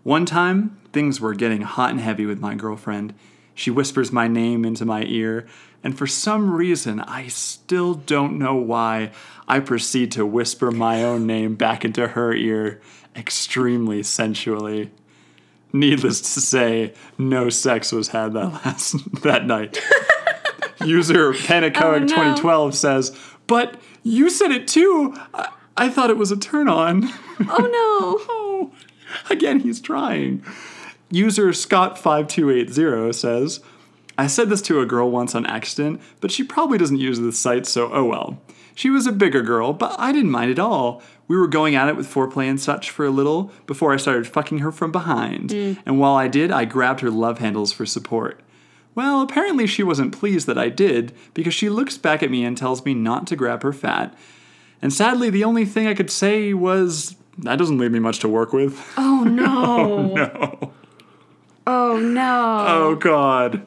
One 0.03 0.27
time, 0.27 0.77
things 0.93 1.19
were 1.19 1.33
getting 1.33 1.61
hot 1.61 1.89
and 1.89 1.99
heavy 1.99 2.27
with 2.27 2.39
my 2.39 2.53
girlfriend. 2.53 3.15
She 3.57 3.71
whispers 3.71 4.11
my 4.11 4.27
name 4.27 4.63
into 4.63 4.85
my 4.85 5.03
ear, 5.05 5.47
and 5.83 5.97
for 5.97 6.05
some 6.05 6.51
reason, 6.51 6.99
I 6.99 7.27
still 7.27 7.95
don't 7.95 8.37
know 8.37 8.53
why, 8.53 9.09
I 9.47 9.61
proceed 9.61 10.11
to 10.11 10.27
whisper 10.27 10.69
my 10.69 11.03
own 11.03 11.25
name 11.25 11.55
back 11.55 11.83
into 11.83 12.09
her 12.09 12.33
ear 12.33 12.79
extremely 13.15 14.03
sensually. 14.03 14.91
Needless 15.73 16.21
to 16.35 16.39
say, 16.39 16.93
no 17.17 17.49
sex 17.49 17.91
was 17.91 18.09
had 18.09 18.33
that 18.33 18.49
last 18.63 18.95
that 19.23 19.47
night. 19.47 19.81
User 20.85 21.33
Panicoic 21.33 21.81
Oh, 21.81 21.97
no. 21.99 22.05
2012 22.07 22.75
says, 22.75 23.19
"But 23.47 23.81
you 24.03 24.29
said 24.29 24.51
it 24.51 24.67
too. 24.67 25.15
I, 25.33 25.49
I 25.75 25.89
thought 25.89 26.11
it 26.11 26.17
was 26.17 26.31
a 26.31 26.37
turn 26.37 26.69
on." 26.69 27.09
Oh 27.49 27.67
no. 28.29 28.33
Oh, 28.59 28.71
again, 29.29 29.59
he's 29.61 29.79
trying. 29.79 30.43
User 31.09 31.49
Scott5280 31.49 33.15
says, 33.15 33.61
I 34.17 34.27
said 34.27 34.49
this 34.49 34.61
to 34.63 34.81
a 34.81 34.85
girl 34.85 35.09
once 35.09 35.35
on 35.35 35.45
accident, 35.45 36.01
but 36.21 36.31
she 36.31 36.43
probably 36.43 36.77
doesn't 36.77 36.97
use 36.97 37.19
this 37.19 37.39
site, 37.39 37.65
so 37.65 37.91
oh 37.93 38.05
well. 38.05 38.41
She 38.73 38.89
was 38.89 39.07
a 39.07 39.11
bigger 39.11 39.41
girl, 39.41 39.73
but 39.73 39.95
I 39.99 40.11
didn't 40.11 40.31
mind 40.31 40.51
at 40.51 40.59
all. 40.59 41.01
We 41.27 41.37
were 41.37 41.47
going 41.47 41.75
at 41.75 41.89
it 41.89 41.95
with 41.95 42.11
foreplay 42.11 42.49
and 42.49 42.59
such 42.59 42.89
for 42.89 43.05
a 43.05 43.11
little 43.11 43.51
before 43.65 43.93
I 43.93 43.97
started 43.97 44.27
fucking 44.27 44.59
her 44.59 44.71
from 44.71 44.91
behind. 44.91 45.49
Mm. 45.49 45.77
And 45.85 45.99
while 45.99 46.15
I 46.15 46.27
did, 46.27 46.51
I 46.51 46.65
grabbed 46.65 47.01
her 47.01 47.09
love 47.09 47.39
handles 47.39 47.71
for 47.71 47.85
support. 47.85 48.39
Well, 48.95 49.21
apparently 49.21 49.67
she 49.67 49.83
wasn't 49.83 50.17
pleased 50.17 50.47
that 50.47 50.57
I 50.57 50.69
did, 50.69 51.13
because 51.33 51.53
she 51.53 51.69
looks 51.69 51.97
back 51.97 52.23
at 52.23 52.31
me 52.31 52.43
and 52.43 52.57
tells 52.57 52.83
me 52.83 52.93
not 52.93 53.27
to 53.27 53.35
grab 53.35 53.61
her 53.63 53.73
fat. 53.73 54.15
And 54.81 54.91
sadly, 54.91 55.29
the 55.29 55.43
only 55.43 55.65
thing 55.65 55.87
I 55.87 55.93
could 55.93 56.09
say 56.11 56.53
was, 56.53 57.15
that 57.39 57.57
doesn't 57.57 57.77
leave 57.77 57.91
me 57.91 57.99
much 57.99 58.19
to 58.19 58.29
work 58.29 58.53
with. 58.53 58.79
Oh, 58.97 59.23
no. 59.27 59.45
Oh 59.45 60.13
no. 60.13 60.66
Oh 61.67 61.99
no. 61.99 62.65
Oh 62.65 62.95
God. 62.95 63.65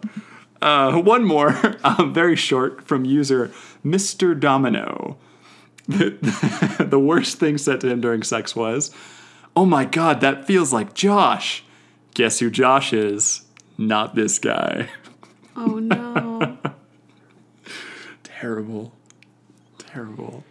Uh, 0.63 1.01
one 1.01 1.25
more, 1.25 1.77
um, 1.85 2.13
very 2.13 2.35
short, 2.35 2.87
from 2.87 3.05
user 3.05 3.51
Mr. 3.85 4.39
Domino. 4.39 5.19
The, 5.87 6.87
the 6.89 6.99
worst 6.99 7.39
thing 7.39 7.59
said 7.59 7.81
to 7.83 7.89
him 7.89 8.01
during 8.01 8.23
sex 8.23 8.57
was, 8.57 8.91
"Oh 9.55 9.67
my 9.67 9.85
God, 9.85 10.23
that 10.23 10.47
feels 10.47 10.73
like 10.73 10.95
Josh." 10.95 11.63
Guess 12.15 12.39
who 12.39 12.51
Josh 12.51 12.93
is? 12.93 13.43
Not 13.77 14.15
this 14.15 14.39
guy. 14.39 14.89
Oh 15.55 15.79
no. 15.79 16.57
Terrible. 18.23 18.95
Terrible. 19.79 20.45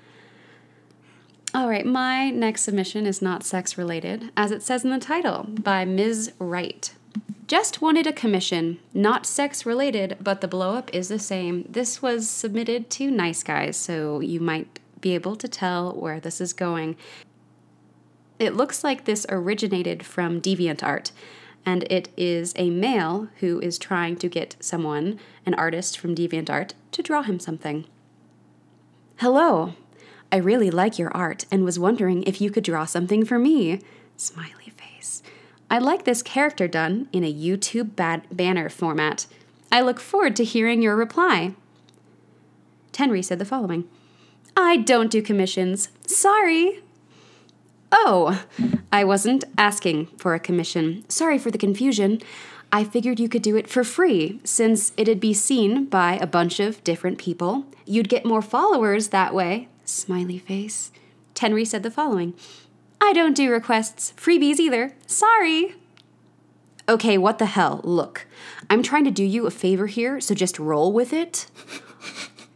All 1.56 1.68
right, 1.68 1.86
my 1.86 2.30
next 2.30 2.62
submission 2.62 3.08
is 3.08 3.24
not 3.24 3.44
sex 3.44 3.76
related, 3.76 4.32
as 4.38 4.52
it 4.52 4.62
says 4.62 4.84
in 4.84 4.92
the 4.92 5.00
title, 5.00 5.48
by 5.50 5.84
Ms. 5.84 6.34
Wright. 6.38 6.94
Just 7.50 7.82
wanted 7.82 8.06
a 8.06 8.14
commission, 8.14 8.78
not 8.94 9.26
sex 9.26 9.66
related, 9.66 10.18
but 10.22 10.40
the 10.40 10.48
blow 10.48 10.76
up 10.76 10.94
is 10.94 11.08
the 11.08 11.18
same. 11.18 11.66
This 11.68 12.00
was 12.00 12.30
submitted 12.30 12.92
to 12.92 13.10
Nice 13.10 13.42
Guys, 13.42 13.76
so 13.76 14.20
you 14.20 14.40
might 14.40 14.80
be 15.02 15.16
able 15.16 15.36
to 15.38 15.48
tell 15.48 15.92
where 15.94 16.20
this 16.20 16.40
is 16.40 16.54
going. 16.54 16.96
It 18.38 18.54
looks 18.54 18.84
like 18.84 19.06
this 19.06 19.26
originated 19.30 20.06
from 20.06 20.42
DeviantArt, 20.42 21.12
and 21.66 21.92
it 21.92 22.10
is 22.16 22.54
a 22.56 22.70
male 22.70 23.30
who 23.40 23.60
is 23.62 23.80
trying 23.80 24.18
to 24.18 24.30
get 24.30 24.56
someone, 24.60 25.20
an 25.44 25.56
artist 25.56 25.98
from 25.98 26.14
DeviantArt, 26.14 26.74
to 26.92 27.02
draw 27.02 27.24
him 27.24 27.40
something. 27.40 27.86
Hello. 29.16 29.74
I 30.32 30.38
really 30.38 30.70
like 30.70 31.00
your 31.00 31.10
art 31.18 31.46
and 31.50 31.66
was 31.66 31.80
wondering 31.80 32.22
if 32.26 32.40
you 32.40 32.52
could 32.52 32.64
draw 32.64 32.86
something 32.86 33.26
for 33.26 33.40
me. 33.40 33.82
Smiley 34.18 34.72
face. 34.78 35.24
I 35.70 35.78
like 35.78 36.04
this 36.04 36.24
character 36.24 36.68
done 36.68 37.08
in 37.14 37.24
a 37.24 37.34
YouTube 37.34 37.96
bad 37.96 38.24
banner 38.32 38.70
format. 38.70 39.28
I 39.72 39.82
look 39.82 40.00
forward 40.00 40.36
to 40.38 40.44
hearing 40.44 40.82
your 40.82 40.96
reply. 40.96 41.54
Tenry 42.92 43.24
said 43.24 43.40
the 43.40 43.46
following 43.46 43.88
I 44.58 44.78
don't 44.78 45.12
do 45.12 45.22
commissions. 45.22 45.90
Sorry. 46.08 46.82
Oh, 47.92 48.44
I 48.92 49.04
wasn't 49.04 49.44
asking 49.58 50.08
for 50.18 50.34
a 50.34 50.40
commission. 50.40 51.06
Sorry 51.08 51.38
for 51.38 51.52
the 51.52 51.58
confusion. 51.58 52.20
I 52.72 52.84
figured 52.84 53.20
you 53.20 53.30
could 53.30 53.42
do 53.42 53.56
it 53.56 53.68
for 53.68 53.84
free, 53.84 54.40
since 54.44 54.92
it'd 54.96 55.20
be 55.20 55.34
seen 55.34 55.86
by 55.86 56.18
a 56.18 56.28
bunch 56.28 56.60
of 56.60 56.84
different 56.84 57.18
people. 57.18 57.66
You'd 57.86 58.10
get 58.10 58.26
more 58.26 58.44
followers 58.44 59.08
that 59.08 59.34
way. 59.34 59.70
Smiley 59.86 60.38
face. 60.38 60.92
Tenry 61.34 61.66
said 61.66 61.82
the 61.82 61.90
following 61.90 62.34
I 63.02 63.14
don't 63.14 63.36
do 63.36 63.52
requests, 63.52 64.14
freebies 64.18 64.60
either. 64.60 64.94
Sorry. 65.08 65.76
Okay, 66.88 67.18
what 67.18 67.38
the 67.38 67.46
hell? 67.46 67.82
Look, 67.84 68.26
I'm 68.70 68.84
trying 68.84 69.06
to 69.06 69.12
do 69.12 69.24
you 69.24 69.46
a 69.46 69.52
favor 69.52 69.88
here, 69.88 70.20
so 70.20 70.34
just 70.34 70.60
roll 70.60 70.92
with 70.92 71.14
it. 71.14 71.48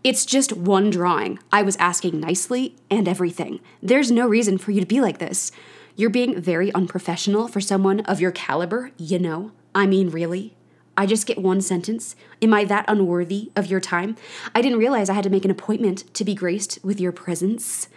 It's 0.03 0.25
just 0.25 0.51
one 0.51 0.89
drawing. 0.89 1.39
I 1.51 1.62
was 1.62 1.77
asking 1.77 2.19
nicely 2.19 2.75
and 2.89 3.07
everything. 3.07 3.62
There's 3.81 4.12
no 4.12 4.27
reason 4.27 4.57
for 4.57 4.71
you 4.71 4.81
to 4.81 4.85
be 4.85 5.00
like 5.00 5.19
this. 5.19 5.51
You're 5.95 6.09
being 6.09 6.41
very 6.41 6.73
unprofessional 6.73 7.47
for 7.47 7.62
someone 7.62 8.01
of 8.01 8.19
your 8.19 8.31
caliber, 8.31 8.91
you 8.97 9.19
know. 9.19 9.51
I 9.73 9.85
mean, 9.85 10.09
really. 10.09 10.55
I 10.97 11.05
just 11.05 11.25
get 11.25 11.38
one 11.38 11.62
sentence. 11.62 12.15
Am 12.41 12.53
I 12.53 12.65
that 12.65 12.85
unworthy 12.88 13.51
of 13.55 13.67
your 13.67 13.79
time? 13.79 14.17
I 14.53 14.62
didn't 14.62 14.79
realize 14.79 15.09
I 15.09 15.13
had 15.13 15.23
to 15.23 15.29
make 15.29 15.45
an 15.45 15.51
appointment 15.51 16.13
to 16.15 16.25
be 16.25 16.35
graced 16.35 16.79
with 16.83 17.00
your 17.00 17.12
presence. 17.12 17.88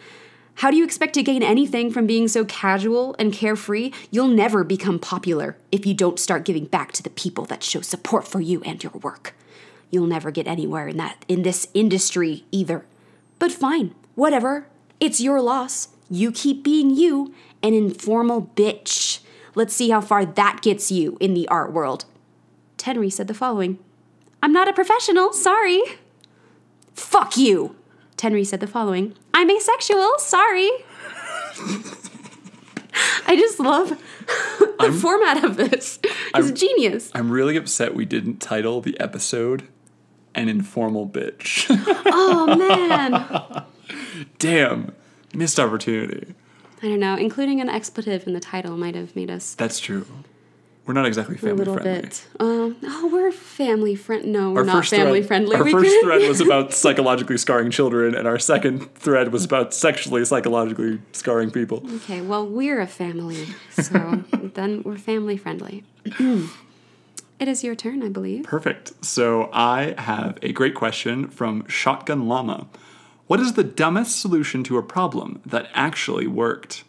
How 0.56 0.70
do 0.70 0.78
you 0.78 0.84
expect 0.84 1.12
to 1.14 1.22
gain 1.22 1.42
anything 1.42 1.90
from 1.90 2.06
being 2.06 2.28
so 2.28 2.46
casual 2.46 3.14
and 3.18 3.30
carefree? 3.30 3.92
You'll 4.10 4.28
never 4.28 4.64
become 4.64 4.98
popular 4.98 5.58
if 5.70 5.84
you 5.84 5.92
don't 5.92 6.18
start 6.18 6.46
giving 6.46 6.64
back 6.64 6.92
to 6.92 7.02
the 7.02 7.10
people 7.10 7.44
that 7.44 7.62
show 7.62 7.82
support 7.82 8.26
for 8.26 8.40
you 8.40 8.62
and 8.62 8.82
your 8.82 8.92
work. 8.92 9.34
You'll 9.90 10.06
never 10.06 10.30
get 10.30 10.46
anywhere 10.46 10.88
in 10.88 10.96
that 10.96 11.26
in 11.28 11.42
this 11.42 11.68
industry 11.74 12.46
either. 12.50 12.86
But 13.38 13.52
fine, 13.52 13.94
whatever. 14.14 14.66
It's 14.98 15.20
your 15.20 15.42
loss. 15.42 15.88
You 16.08 16.32
keep 16.32 16.64
being 16.64 16.88
you, 16.88 17.34
an 17.62 17.74
informal 17.74 18.50
bitch. 18.56 19.18
Let's 19.54 19.74
see 19.74 19.90
how 19.90 20.00
far 20.00 20.24
that 20.24 20.60
gets 20.62 20.90
you 20.90 21.18
in 21.20 21.34
the 21.34 21.46
art 21.48 21.70
world. 21.70 22.06
Tenry 22.78 23.12
said 23.12 23.28
the 23.28 23.34
following 23.34 23.78
I'm 24.42 24.54
not 24.54 24.68
a 24.68 24.72
professional, 24.72 25.34
sorry. 25.34 25.82
Fuck 26.94 27.36
you. 27.36 27.76
Tenry 28.16 28.46
said 28.46 28.60
the 28.60 28.66
following 28.66 29.14
I'm 29.34 29.50
asexual, 29.50 30.12
sorry. 30.18 30.70
I 33.26 33.36
just 33.36 33.60
love 33.60 33.90
the 34.80 34.98
format 35.00 35.44
of 35.44 35.56
this. 35.56 35.98
It's 36.34 36.50
genius. 36.58 37.10
I'm 37.14 37.30
really 37.30 37.56
upset 37.56 37.94
we 37.94 38.04
didn't 38.06 38.38
title 38.40 38.80
the 38.80 38.98
episode 38.98 39.68
"An 40.34 40.48
Informal 40.48 41.06
Bitch." 41.08 41.66
Oh 42.18 42.56
man. 42.56 43.64
Damn, 44.38 44.92
missed 45.34 45.58
opportunity. 45.60 46.34
I 46.82 46.88
don't 46.88 47.00
know. 47.00 47.16
Including 47.16 47.60
an 47.60 47.68
expletive 47.68 48.26
in 48.26 48.32
the 48.32 48.40
title 48.40 48.76
might 48.76 48.94
have 48.94 49.14
made 49.16 49.30
us 49.30 49.54
That's 49.54 49.78
true. 49.80 50.06
We're 50.86 50.94
not 50.94 51.06
exactly 51.06 51.36
family 51.36 51.62
a 51.62 51.64
family 51.64 51.72
little 51.72 51.82
friendly. 51.82 52.02
bit. 52.02 52.26
Um, 52.38 52.76
oh, 52.84 53.10
we're 53.12 53.32
family 53.32 53.96
friend. 53.96 54.26
No, 54.26 54.52
we're 54.52 54.60
our 54.60 54.66
not 54.66 54.86
family 54.86 55.20
thread, 55.20 55.26
friendly. 55.26 55.56
Our 55.56 55.64
we 55.64 55.72
first 55.72 55.90
can- 55.90 56.04
thread 56.04 56.28
was 56.28 56.40
about 56.46 56.72
psychologically 56.72 57.36
scarring 57.38 57.72
children, 57.72 58.14
and 58.14 58.28
our 58.28 58.38
second 58.38 58.94
thread 58.94 59.32
was 59.32 59.44
about 59.44 59.74
sexually 59.74 60.24
psychologically 60.24 61.00
scarring 61.12 61.50
people. 61.50 61.82
Okay, 61.96 62.20
well, 62.20 62.46
we're 62.46 62.80
a 62.80 62.86
family, 62.86 63.46
so 63.70 64.22
then 64.54 64.82
we're 64.84 64.96
family 64.96 65.36
friendly. 65.36 65.82
it 66.04 67.48
is 67.48 67.64
your 67.64 67.74
turn, 67.74 68.02
I 68.04 68.08
believe. 68.08 68.44
Perfect. 68.44 69.04
So 69.04 69.50
I 69.52 69.94
have 69.98 70.38
a 70.40 70.52
great 70.52 70.76
question 70.76 71.28
from 71.28 71.66
Shotgun 71.66 72.28
Llama. 72.28 72.68
What 73.26 73.40
is 73.40 73.54
the 73.54 73.64
dumbest 73.64 74.20
solution 74.20 74.62
to 74.64 74.78
a 74.78 74.84
problem 74.84 75.40
that 75.44 75.68
actually 75.74 76.28
worked? 76.28 76.84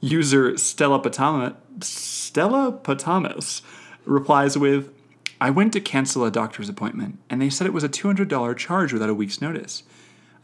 User 0.00 0.56
Stella 0.56 1.00
Potama, 1.00 1.56
Stella 1.82 2.72
Potamus 2.72 3.62
replies 4.04 4.56
with, 4.56 4.92
I 5.40 5.50
went 5.50 5.72
to 5.72 5.80
cancel 5.80 6.24
a 6.24 6.30
doctor's 6.30 6.68
appointment, 6.68 7.18
and 7.28 7.40
they 7.40 7.50
said 7.50 7.66
it 7.66 7.72
was 7.72 7.84
a 7.84 7.88
$200 7.88 8.56
charge 8.56 8.92
without 8.92 9.10
a 9.10 9.14
week's 9.14 9.40
notice. 9.40 9.82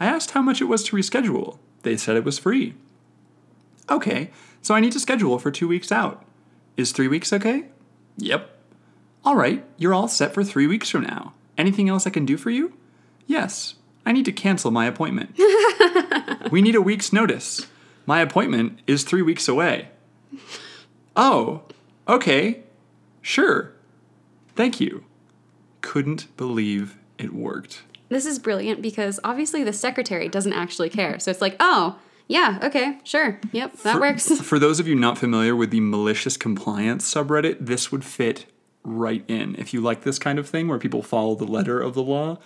I 0.00 0.06
asked 0.06 0.32
how 0.32 0.42
much 0.42 0.60
it 0.60 0.64
was 0.64 0.82
to 0.84 0.96
reschedule. 0.96 1.58
They 1.82 1.96
said 1.96 2.16
it 2.16 2.24
was 2.24 2.38
free. 2.38 2.74
Okay, 3.90 4.30
so 4.62 4.74
I 4.74 4.80
need 4.80 4.92
to 4.92 5.00
schedule 5.00 5.38
for 5.38 5.50
two 5.50 5.68
weeks 5.68 5.92
out. 5.92 6.24
Is 6.76 6.92
three 6.92 7.08
weeks 7.08 7.32
okay? 7.32 7.66
Yep. 8.16 8.50
All 9.24 9.36
right, 9.36 9.64
you're 9.76 9.94
all 9.94 10.08
set 10.08 10.34
for 10.34 10.42
three 10.42 10.66
weeks 10.66 10.90
from 10.90 11.02
now. 11.02 11.34
Anything 11.56 11.88
else 11.88 12.06
I 12.06 12.10
can 12.10 12.26
do 12.26 12.36
for 12.36 12.50
you? 12.50 12.72
Yes, 13.26 13.74
I 14.04 14.12
need 14.12 14.24
to 14.24 14.32
cancel 14.32 14.70
my 14.70 14.86
appointment. 14.86 15.38
we 16.50 16.60
need 16.60 16.74
a 16.74 16.82
week's 16.82 17.12
notice. 17.12 17.66
My 18.06 18.20
appointment 18.20 18.80
is 18.86 19.04
three 19.04 19.22
weeks 19.22 19.48
away. 19.48 19.88
Oh, 21.16 21.62
okay, 22.08 22.64
sure. 23.22 23.72
Thank 24.54 24.80
you. 24.80 25.04
Couldn't 25.80 26.36
believe 26.36 26.96
it 27.18 27.32
worked. 27.32 27.82
This 28.08 28.26
is 28.26 28.38
brilliant 28.38 28.82
because 28.82 29.18
obviously 29.24 29.64
the 29.64 29.72
secretary 29.72 30.28
doesn't 30.28 30.52
actually 30.52 30.90
care. 30.90 31.18
So 31.18 31.30
it's 31.30 31.40
like, 31.40 31.56
oh, 31.60 31.98
yeah, 32.28 32.58
okay, 32.62 32.98
sure, 33.04 33.38
yep, 33.52 33.76
that 33.78 33.94
for, 33.94 34.00
works. 34.00 34.40
For 34.40 34.58
those 34.58 34.80
of 34.80 34.88
you 34.88 34.94
not 34.94 35.18
familiar 35.18 35.54
with 35.54 35.70
the 35.70 35.80
malicious 35.80 36.38
compliance 36.38 37.12
subreddit, 37.12 37.58
this 37.60 37.92
would 37.92 38.04
fit 38.04 38.46
right 38.82 39.24
in. 39.28 39.54
If 39.56 39.74
you 39.74 39.80
like 39.80 40.02
this 40.02 40.18
kind 40.18 40.38
of 40.38 40.48
thing 40.48 40.68
where 40.68 40.78
people 40.78 41.02
follow 41.02 41.34
the 41.34 41.44
letter 41.44 41.80
of 41.80 41.94
the 41.94 42.02
law, 42.02 42.38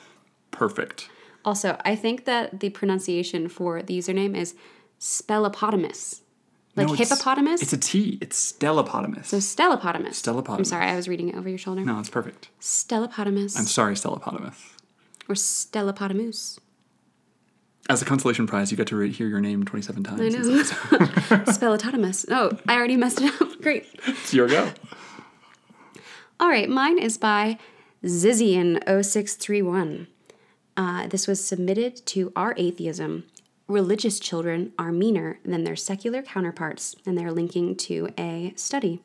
perfect. 0.51 1.09
Also, 1.45 1.81
I 1.85 1.95
think 1.95 2.25
that 2.25 2.59
the 2.59 2.71
pronunciation 2.71 3.49
for 3.49 3.83
the 3.83 3.97
username 3.97 4.37
is 4.37 4.55
Spellopotamus. 5.01 6.21
Like 6.77 6.87
No, 6.89 6.93
it's- 6.95 7.09
hippopotamus? 7.09 7.63
It's 7.63 7.73
a 7.73 7.79
T. 7.79 8.19
It's 8.21 8.53
Stellapotamus. 8.53 9.25
so 9.27 9.39
Stellopotamus. 9.39 10.11
Stellapotamus. 10.23 10.59
I'm 10.59 10.65
sorry, 10.65 10.87
I 10.87 10.95
was 10.97 11.09
reading 11.09 11.29
it 11.29 11.35
over 11.35 11.49
your 11.49 11.59
shoulder. 11.59 11.83
no, 11.85 11.99
it's 11.99 12.11
perfect. 12.11 12.51
Stellopotamus 12.61 13.59
I'm 13.59 13.65
sorry, 13.67 13.95
Stellapotamus. 13.95 14.55
or 15.29 15.35
Stellopotamus. 15.35 16.59
As 17.91 18.03
a 18.03 18.05
consolation 18.05 18.47
prize, 18.47 18.71
you 18.71 18.77
get 18.77 18.87
to 18.89 18.97
re- 18.97 19.11
hear 19.11 19.27
your 19.29 19.41
name 19.41 19.65
27 19.65 20.05
times. 20.05 20.21
I 20.21 20.29
know. 20.29 20.41
Spellopotamus. 21.47 22.27
Oh, 22.31 22.51
I 22.69 22.77
already 22.77 22.97
messed 22.97 23.21
it 23.23 23.33
up. 23.41 23.61
Great. 23.63 23.87
It's 24.07 24.33
your 24.35 24.47
go. 24.47 24.71
All 26.39 26.49
right, 26.51 26.69
mine 26.69 26.99
is 26.99 27.17
by 27.19 27.59
Zizian0631. 28.05 30.07
Uh, 30.77 31.07
this 31.09 31.27
was 31.27 31.43
submitted 31.45 32.05
to 32.07 32.31
r/atheism. 32.37 33.25
Religious 33.69 34.19
children 34.19 34.73
are 34.79 34.91
meaner 34.91 35.41
than 35.45 35.65
their 35.65 35.77
secular 35.77 36.23
counterparts, 36.23 36.97
and 37.05 37.19
they're 37.19 37.31
linking 37.31 37.77
to 37.77 38.09
a 38.17 38.55
study. 38.57 39.03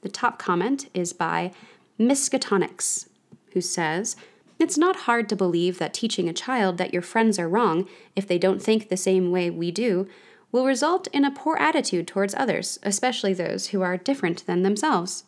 The 0.00 0.08
top 0.08 0.38
comment 0.38 0.88
is 0.94 1.12
by 1.12 1.52
Miskatonics, 2.00 3.08
who 3.52 3.60
says, 3.60 4.16
It's 4.58 4.78
not 4.78 5.00
hard 5.00 5.28
to 5.28 5.36
believe 5.36 5.78
that 5.78 5.92
teaching 5.92 6.26
a 6.26 6.32
child 6.32 6.78
that 6.78 6.94
your 6.94 7.02
friends 7.02 7.38
are 7.38 7.50
wrong 7.50 7.86
if 8.14 8.26
they 8.26 8.38
don't 8.38 8.62
think 8.62 8.88
the 8.88 8.96
same 8.96 9.30
way 9.30 9.50
we 9.50 9.70
do 9.70 10.08
will 10.50 10.64
result 10.64 11.06
in 11.08 11.26
a 11.26 11.30
poor 11.30 11.58
attitude 11.58 12.08
towards 12.08 12.34
others, 12.34 12.78
especially 12.82 13.34
those 13.34 13.68
who 13.68 13.82
are 13.82 13.98
different 13.98 14.46
than 14.46 14.62
themselves. 14.62 15.24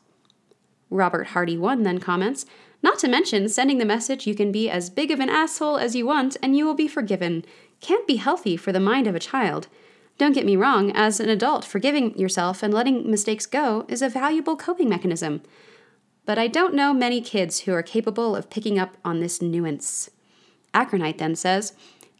Robert 0.89 1.29
Hardy 1.29 1.59
1 1.59 1.83
then 1.83 1.99
comments, 1.99 2.47
Not 2.83 2.99
to 3.01 3.09
mention 3.09 3.51
sending 3.51 3.77
the 3.77 3.85
message 3.85 4.27
you 4.27 4.35
can 4.35 4.51
be 4.51 4.71
as 4.71 4.89
big 4.89 5.11
of 5.11 5.21
an 5.21 5.29
asshole 5.29 5.77
as 5.77 5.95
you 5.95 6.07
want 6.07 6.39
and 6.43 6.57
you 6.57 6.65
will 6.65 6.75
be 6.75 6.89
forgiven. 6.89 7.45
Can't 7.81 8.07
be 8.07 8.17
healthy 8.17 8.57
for 8.57 8.73
the 8.73 8.81
mind 8.81 9.07
of 9.07 9.15
a 9.15 9.21
child. 9.21 9.69
Don't 10.19 10.33
get 10.35 10.47
me 10.47 10.57
wrong, 10.57 10.91
as 10.93 11.21
an 11.21 11.29
adult, 11.29 11.65
forgiving 11.65 12.19
yourself 12.19 12.63
and 12.63 12.75
letting 12.75 13.09
mistakes 13.09 13.47
go 13.47 13.85
is 13.89 14.03
a 14.03 14.09
valuable 14.09 14.57
coping 14.57 14.89
mechanism. 14.89 15.43
But 16.27 16.39
I 16.39 16.49
don't 16.49 16.75
know 16.75 16.93
many 16.93 17.21
kids 17.21 17.61
who 17.61 17.73
are 17.73 17.83
capable 17.83 18.35
of 18.35 18.51
picking 18.51 18.79
up 18.79 18.97
on 19.05 19.21
this 19.21 19.41
nuance. 19.41 20.11
Acronite 20.75 21.19
then 21.19 21.37
says, 21.37 21.73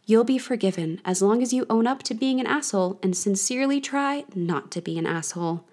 You'll 0.05 0.23
be 0.23 0.39
forgiven 0.39 0.99
as 1.05 1.21
long 1.21 1.43
as 1.43 1.53
you 1.53 1.67
own 1.69 1.85
up 1.85 2.01
to 2.03 2.15
being 2.15 2.39
an 2.39 2.47
asshole 2.47 2.99
and 3.03 3.15
sincerely 3.15 3.79
try 3.79 4.25
not 4.33 4.71
to 4.71 4.81
be 4.81 4.97
an 4.97 5.05
asshole. 5.05 5.65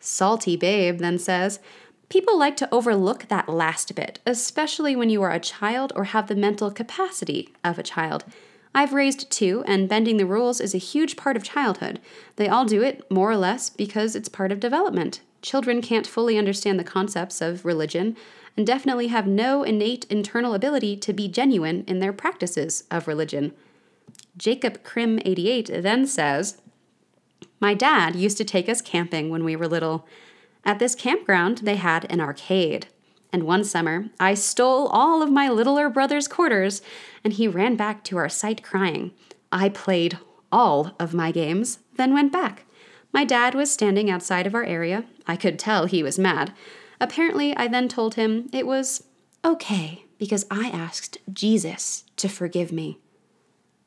Salty 0.00 0.56
Babe 0.56 0.98
then 0.98 1.18
says, 1.18 1.60
People 2.08 2.38
like 2.38 2.56
to 2.56 2.68
overlook 2.74 3.28
that 3.28 3.48
last 3.48 3.94
bit, 3.94 4.18
especially 4.26 4.96
when 4.96 5.10
you 5.10 5.22
are 5.22 5.30
a 5.30 5.38
child 5.38 5.92
or 5.94 6.04
have 6.04 6.26
the 6.26 6.34
mental 6.34 6.70
capacity 6.70 7.54
of 7.62 7.78
a 7.78 7.84
child. 7.84 8.24
I've 8.76 8.92
raised 8.92 9.30
two, 9.30 9.64
and 9.66 9.88
bending 9.88 10.18
the 10.18 10.26
rules 10.26 10.60
is 10.60 10.74
a 10.74 10.78
huge 10.78 11.16
part 11.16 11.34
of 11.34 11.42
childhood. 11.42 11.98
They 12.36 12.46
all 12.46 12.66
do 12.66 12.82
it, 12.82 13.10
more 13.10 13.30
or 13.30 13.36
less, 13.38 13.70
because 13.70 14.14
it's 14.14 14.28
part 14.28 14.52
of 14.52 14.60
development. 14.60 15.22
Children 15.40 15.80
can't 15.80 16.06
fully 16.06 16.36
understand 16.36 16.78
the 16.78 16.84
concepts 16.84 17.40
of 17.40 17.64
religion 17.64 18.18
and 18.54 18.66
definitely 18.66 19.06
have 19.06 19.26
no 19.26 19.62
innate 19.62 20.04
internal 20.10 20.52
ability 20.52 20.94
to 20.98 21.14
be 21.14 21.26
genuine 21.26 21.84
in 21.86 22.00
their 22.00 22.12
practices 22.12 22.84
of 22.90 23.08
religion. 23.08 23.54
Jacob 24.36 24.84
Krim 24.84 25.20
88 25.24 25.70
then 25.82 26.06
says, 26.06 26.60
My 27.58 27.72
dad 27.72 28.14
used 28.14 28.36
to 28.36 28.44
take 28.44 28.68
us 28.68 28.82
camping 28.82 29.30
when 29.30 29.42
we 29.42 29.56
were 29.56 29.68
little. 29.68 30.06
At 30.66 30.80
this 30.80 30.94
campground, 30.94 31.58
they 31.58 31.76
had 31.76 32.04
an 32.12 32.20
arcade. 32.20 32.88
And 33.32 33.42
one 33.42 33.64
summer, 33.64 34.06
I 34.18 34.34
stole 34.34 34.86
all 34.88 35.22
of 35.22 35.30
my 35.30 35.48
littler 35.48 35.88
brother's 35.88 36.28
quarters, 36.28 36.82
and 37.24 37.32
he 37.32 37.48
ran 37.48 37.76
back 37.76 38.04
to 38.04 38.16
our 38.16 38.28
site 38.28 38.62
crying. 38.62 39.12
I 39.52 39.68
played 39.68 40.18
all 40.52 40.94
of 40.98 41.14
my 41.14 41.32
games, 41.32 41.80
then 41.96 42.14
went 42.14 42.32
back. 42.32 42.64
My 43.12 43.24
dad 43.24 43.54
was 43.54 43.70
standing 43.70 44.10
outside 44.10 44.46
of 44.46 44.54
our 44.54 44.64
area. 44.64 45.04
I 45.26 45.36
could 45.36 45.58
tell 45.58 45.86
he 45.86 46.02
was 46.02 46.18
mad. 46.18 46.52
Apparently, 47.00 47.56
I 47.56 47.68
then 47.68 47.88
told 47.88 48.14
him 48.14 48.48
it 48.52 48.66
was 48.66 49.04
okay 49.44 50.04
because 50.18 50.46
I 50.50 50.68
asked 50.68 51.18
Jesus 51.32 52.04
to 52.16 52.28
forgive 52.28 52.72
me. 52.72 52.98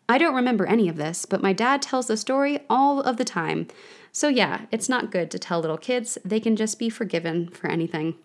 I 0.08 0.18
don't 0.18 0.36
remember 0.36 0.66
any 0.66 0.90
of 0.90 0.98
this, 0.98 1.26
but 1.26 1.42
my 1.42 1.54
dad 1.54 1.82
tells 1.82 2.08
the 2.08 2.18
story 2.18 2.60
all 2.70 3.02
of 3.02 3.18
the 3.18 3.26
time. 3.26 3.68
So, 4.12 4.28
yeah, 4.28 4.66
it's 4.72 4.90
not 4.90 5.12
good 5.12 5.30
to 5.32 5.40
tell 5.40 5.60
little 5.60 5.78
kids 5.78 6.18
they 6.26 6.40
can 6.40 6.56
just 6.56 6.80
be 6.80 6.90
forgiven 6.90 7.50
for 7.50 7.68
anything. 7.68 8.16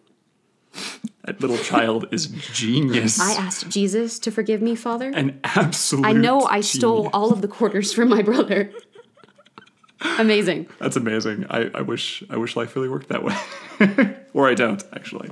That 1.24 1.40
little 1.40 1.56
child 1.56 2.06
is 2.10 2.26
genius. 2.26 3.18
I 3.18 3.32
asked 3.32 3.70
Jesus 3.70 4.18
to 4.20 4.30
forgive 4.30 4.60
me, 4.60 4.74
Father. 4.74 5.10
An 5.14 5.40
absolute. 5.42 6.04
I 6.04 6.12
know 6.12 6.42
I 6.42 6.60
stole 6.60 7.08
all 7.14 7.32
of 7.32 7.40
the 7.40 7.48
quarters 7.48 7.94
from 7.94 8.10
my 8.10 8.20
brother. 8.20 8.70
Amazing. 10.18 10.68
That's 10.78 10.96
amazing. 10.96 11.46
I, 11.48 11.70
I 11.74 11.80
wish 11.80 12.22
I 12.28 12.37
wish 12.37 12.56
life 12.56 12.76
really 12.76 12.90
worked 12.90 13.08
that 13.08 13.24
way, 13.24 13.37
or 14.34 14.48
I 14.48 14.54
don't 14.54 14.84
actually. 14.92 15.30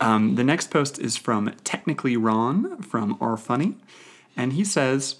Um, 0.00 0.34
the 0.34 0.42
next 0.42 0.70
post 0.70 0.98
is 0.98 1.16
from 1.16 1.54
technically 1.62 2.16
Ron 2.16 2.82
from 2.82 3.16
r/funny, 3.20 3.76
and 4.36 4.54
he 4.54 4.64
says, 4.64 5.16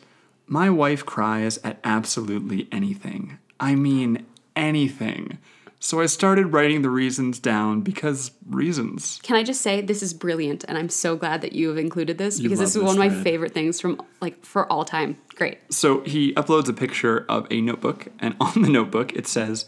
"My 0.46 0.68
wife 0.68 1.06
cries 1.06 1.59
at 1.62 1.78
absolutely 1.85 2.66
anything. 2.72 3.38
I 3.61 3.76
mean 3.76 4.26
anything. 4.56 5.38
So 5.83 5.99
I 5.99 6.07
started 6.07 6.49
writing 6.49 6.83
the 6.83 6.90
reasons 6.90 7.38
down 7.38 7.81
because 7.81 8.33
reasons. 8.47 9.19
Can 9.23 9.37
I 9.37 9.43
just 9.43 9.62
say 9.62 9.81
this 9.81 10.03
is 10.03 10.12
brilliant, 10.12 10.62
and 10.69 10.77
I'm 10.77 10.90
so 10.90 11.16
glad 11.16 11.40
that 11.40 11.55
you 11.55 11.69
have 11.71 11.79
included 11.79 12.19
this 12.19 12.38
because 12.38 12.59
this 12.59 12.77
is 12.77 12.83
one 12.83 12.93
of 12.93 12.99
my 12.99 13.09
favorite 13.09 13.55
things 13.55 13.81
from 13.81 14.01
like 14.21 14.45
for 14.45 14.71
all 14.71 14.85
time. 14.85 15.16
Great. 15.35 15.59
So 15.73 16.03
he 16.03 16.35
uploads 16.35 16.69
a 16.69 16.75
picture 16.75 17.25
of 17.31 17.47
a 17.51 17.62
notebook, 17.62 18.09
and 18.19 18.37
on 18.40 18.61
the 18.61 18.69
notebook 18.69 19.14
it 19.14 19.27
says, 19.27 19.64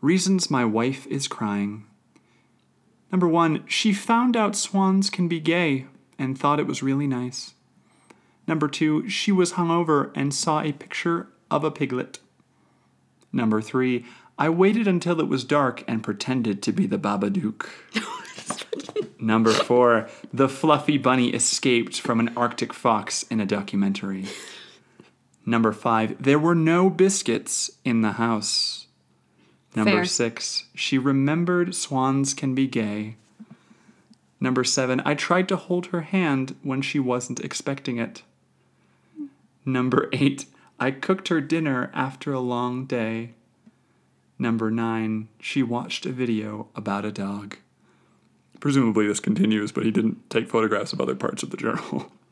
Reasons 0.00 0.50
my 0.50 0.64
wife 0.64 1.06
is 1.06 1.28
crying. 1.28 1.86
Number 3.12 3.28
one, 3.28 3.64
she 3.68 3.92
found 3.92 4.36
out 4.36 4.56
swans 4.56 5.10
can 5.10 5.28
be 5.28 5.38
gay 5.38 5.86
and 6.18 6.36
thought 6.36 6.58
it 6.58 6.66
was 6.66 6.82
really 6.82 7.06
nice. 7.06 7.54
Number 8.48 8.66
two, 8.66 9.08
she 9.08 9.30
was 9.30 9.52
hungover 9.52 10.10
and 10.16 10.34
saw 10.34 10.60
a 10.60 10.72
picture 10.72 11.28
of 11.52 11.62
a 11.62 11.70
piglet. 11.70 12.18
Number 13.32 13.62
three, 13.62 14.04
I 14.38 14.48
waited 14.48 14.88
until 14.88 15.20
it 15.20 15.28
was 15.28 15.44
dark 15.44 15.84
and 15.86 16.02
pretended 16.02 16.62
to 16.62 16.72
be 16.72 16.86
the 16.86 16.98
Babadook. 16.98 17.68
Number 19.20 19.52
four, 19.52 20.08
the 20.32 20.48
fluffy 20.48 20.98
bunny 20.98 21.30
escaped 21.30 22.00
from 22.00 22.18
an 22.18 22.32
Arctic 22.36 22.72
fox 22.72 23.22
in 23.24 23.40
a 23.40 23.46
documentary. 23.46 24.26
Number 25.46 25.72
five, 25.72 26.20
there 26.22 26.38
were 26.38 26.54
no 26.54 26.90
biscuits 26.90 27.70
in 27.84 28.02
the 28.02 28.12
house. 28.12 28.86
Number 29.74 29.92
Fair. 29.92 30.04
six, 30.04 30.64
she 30.74 30.98
remembered 30.98 31.74
swans 31.74 32.34
can 32.34 32.54
be 32.54 32.66
gay. 32.66 33.16
Number 34.40 34.64
seven, 34.64 35.00
I 35.04 35.14
tried 35.14 35.48
to 35.48 35.56
hold 35.56 35.86
her 35.86 36.02
hand 36.02 36.56
when 36.62 36.82
she 36.82 36.98
wasn't 36.98 37.40
expecting 37.40 37.98
it. 37.98 38.22
Number 39.64 40.08
eight, 40.12 40.46
I 40.80 40.90
cooked 40.90 41.28
her 41.28 41.40
dinner 41.40 41.92
after 41.94 42.32
a 42.32 42.40
long 42.40 42.84
day. 42.86 43.34
Number 44.42 44.72
nine, 44.72 45.28
she 45.38 45.62
watched 45.62 46.04
a 46.04 46.10
video 46.10 46.66
about 46.74 47.04
a 47.04 47.12
dog. 47.12 47.58
Presumably 48.58 49.06
this 49.06 49.20
continues, 49.20 49.70
but 49.70 49.84
he 49.84 49.92
didn't 49.92 50.28
take 50.30 50.50
photographs 50.50 50.92
of 50.92 51.00
other 51.00 51.14
parts 51.14 51.44
of 51.44 51.50
the 51.50 51.56
journal. 51.56 52.10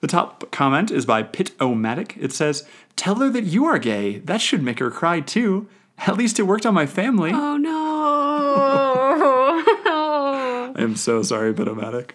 The 0.00 0.06
top 0.06 0.52
comment 0.52 0.92
is 0.92 1.04
by 1.04 1.24
Pit-O-Matic. 1.24 2.16
It 2.22 2.32
says, 2.32 2.64
Tell 2.94 3.16
her 3.16 3.28
that 3.30 3.42
you 3.42 3.64
are 3.64 3.80
gay. 3.80 4.20
That 4.20 4.40
should 4.40 4.62
make 4.62 4.78
her 4.78 4.92
cry 4.92 5.18
too. 5.18 5.66
At 6.06 6.16
least 6.16 6.38
it 6.38 6.44
worked 6.44 6.64
on 6.64 6.72
my 6.72 6.86
family. 6.86 7.32
Oh 7.34 7.56
no. 7.56 7.74
I 10.76 10.80
am 10.80 10.94
so 10.94 11.24
sorry, 11.24 11.52
Pit-O-Matic. 11.52 12.12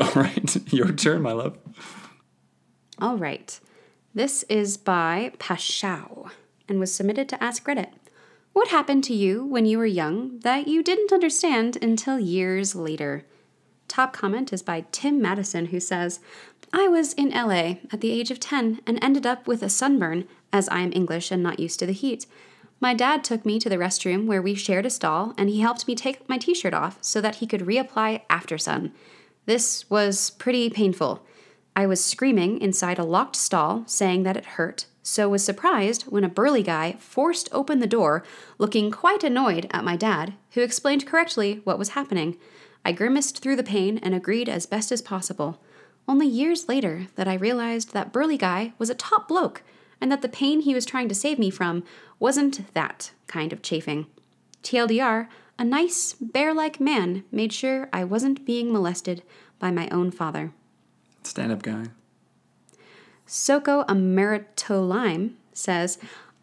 All 0.00 0.10
right, 0.16 0.72
your 0.72 0.90
turn, 0.90 1.22
my 1.22 1.30
love. 1.30 1.56
All 3.00 3.16
right. 3.16 3.60
This 4.12 4.42
is 4.48 4.76
by 4.76 5.30
Pashao 5.38 6.32
and 6.68 6.78
was 6.78 6.94
submitted 6.94 7.28
to 7.28 7.42
Ask 7.42 7.64
Reddit. 7.64 7.90
What 8.52 8.68
happened 8.68 9.04
to 9.04 9.14
you 9.14 9.44
when 9.44 9.66
you 9.66 9.78
were 9.78 9.86
young 9.86 10.40
that 10.40 10.68
you 10.68 10.82
didn't 10.82 11.12
understand 11.12 11.78
until 11.80 12.18
years 12.18 12.74
later? 12.74 13.24
Top 13.86 14.12
comment 14.12 14.52
is 14.52 14.62
by 14.62 14.84
Tim 14.92 15.22
Madison, 15.22 15.66
who 15.66 15.80
says, 15.80 16.20
I 16.72 16.88
was 16.88 17.14
in 17.14 17.30
LA 17.30 17.76
at 17.92 18.00
the 18.00 18.10
age 18.10 18.30
of 18.30 18.40
10 18.40 18.80
and 18.86 18.98
ended 19.02 19.26
up 19.26 19.46
with 19.46 19.62
a 19.62 19.70
sunburn, 19.70 20.26
as 20.52 20.68
I 20.68 20.80
am 20.80 20.92
English 20.92 21.30
and 21.30 21.42
not 21.42 21.60
used 21.60 21.78
to 21.78 21.86
the 21.86 21.92
heat. 21.92 22.26
My 22.80 22.94
dad 22.94 23.24
took 23.24 23.44
me 23.44 23.58
to 23.58 23.68
the 23.68 23.76
restroom 23.76 24.26
where 24.26 24.42
we 24.42 24.54
shared 24.54 24.86
a 24.86 24.90
stall 24.90 25.34
and 25.36 25.48
he 25.48 25.60
helped 25.60 25.88
me 25.88 25.94
take 25.94 26.28
my 26.28 26.38
t 26.38 26.54
shirt 26.54 26.74
off 26.74 26.98
so 27.00 27.20
that 27.20 27.36
he 27.36 27.46
could 27.46 27.62
reapply 27.62 28.22
after 28.30 28.58
sun. 28.58 28.92
This 29.46 29.88
was 29.90 30.30
pretty 30.30 30.70
painful. 30.70 31.24
I 31.74 31.86
was 31.86 32.04
screaming 32.04 32.60
inside 32.60 32.98
a 32.98 33.04
locked 33.04 33.36
stall, 33.36 33.84
saying 33.86 34.24
that 34.24 34.36
it 34.36 34.44
hurt, 34.44 34.86
so 35.08 35.26
was 35.26 35.42
surprised 35.42 36.02
when 36.02 36.22
a 36.22 36.28
burly 36.28 36.62
guy 36.62 36.92
forced 36.98 37.48
open 37.50 37.80
the 37.80 37.86
door, 37.86 38.22
looking 38.58 38.90
quite 38.90 39.24
annoyed 39.24 39.66
at 39.70 39.82
my 39.82 39.96
dad, 39.96 40.34
who 40.50 40.60
explained 40.60 41.06
correctly 41.06 41.62
what 41.64 41.78
was 41.78 41.90
happening. 41.90 42.36
I 42.84 42.92
grimaced 42.92 43.38
through 43.38 43.56
the 43.56 43.62
pain 43.62 43.96
and 44.02 44.14
agreed 44.14 44.50
as 44.50 44.66
best 44.66 44.92
as 44.92 45.00
possible. 45.00 45.62
Only 46.06 46.26
years 46.26 46.68
later 46.68 47.06
that 47.16 47.26
I 47.26 47.34
realized 47.34 47.94
that 47.94 48.12
burly 48.12 48.36
guy 48.36 48.74
was 48.76 48.90
a 48.90 48.94
top 48.94 49.28
bloke 49.28 49.62
and 49.98 50.12
that 50.12 50.20
the 50.20 50.28
pain 50.28 50.60
he 50.60 50.74
was 50.74 50.84
trying 50.84 51.08
to 51.08 51.14
save 51.14 51.38
me 51.38 51.48
from 51.48 51.84
wasn't 52.18 52.72
that 52.74 53.12
kind 53.26 53.50
of 53.52 53.62
chafing. 53.62 54.06
TLDR, 54.62 55.28
a 55.58 55.64
nice, 55.64 56.16
bear 56.20 56.52
like 56.52 56.80
man 56.80 57.24
made 57.32 57.54
sure 57.54 57.88
I 57.94 58.04
wasn't 58.04 58.44
being 58.44 58.70
molested 58.70 59.22
by 59.58 59.70
my 59.70 59.88
own 59.88 60.10
father. 60.10 60.52
Stand 61.22 61.50
up 61.50 61.62
guy. 61.62 61.86
Soko 63.30 63.84
Ameritolime 63.84 65.34
says, 65.52 65.98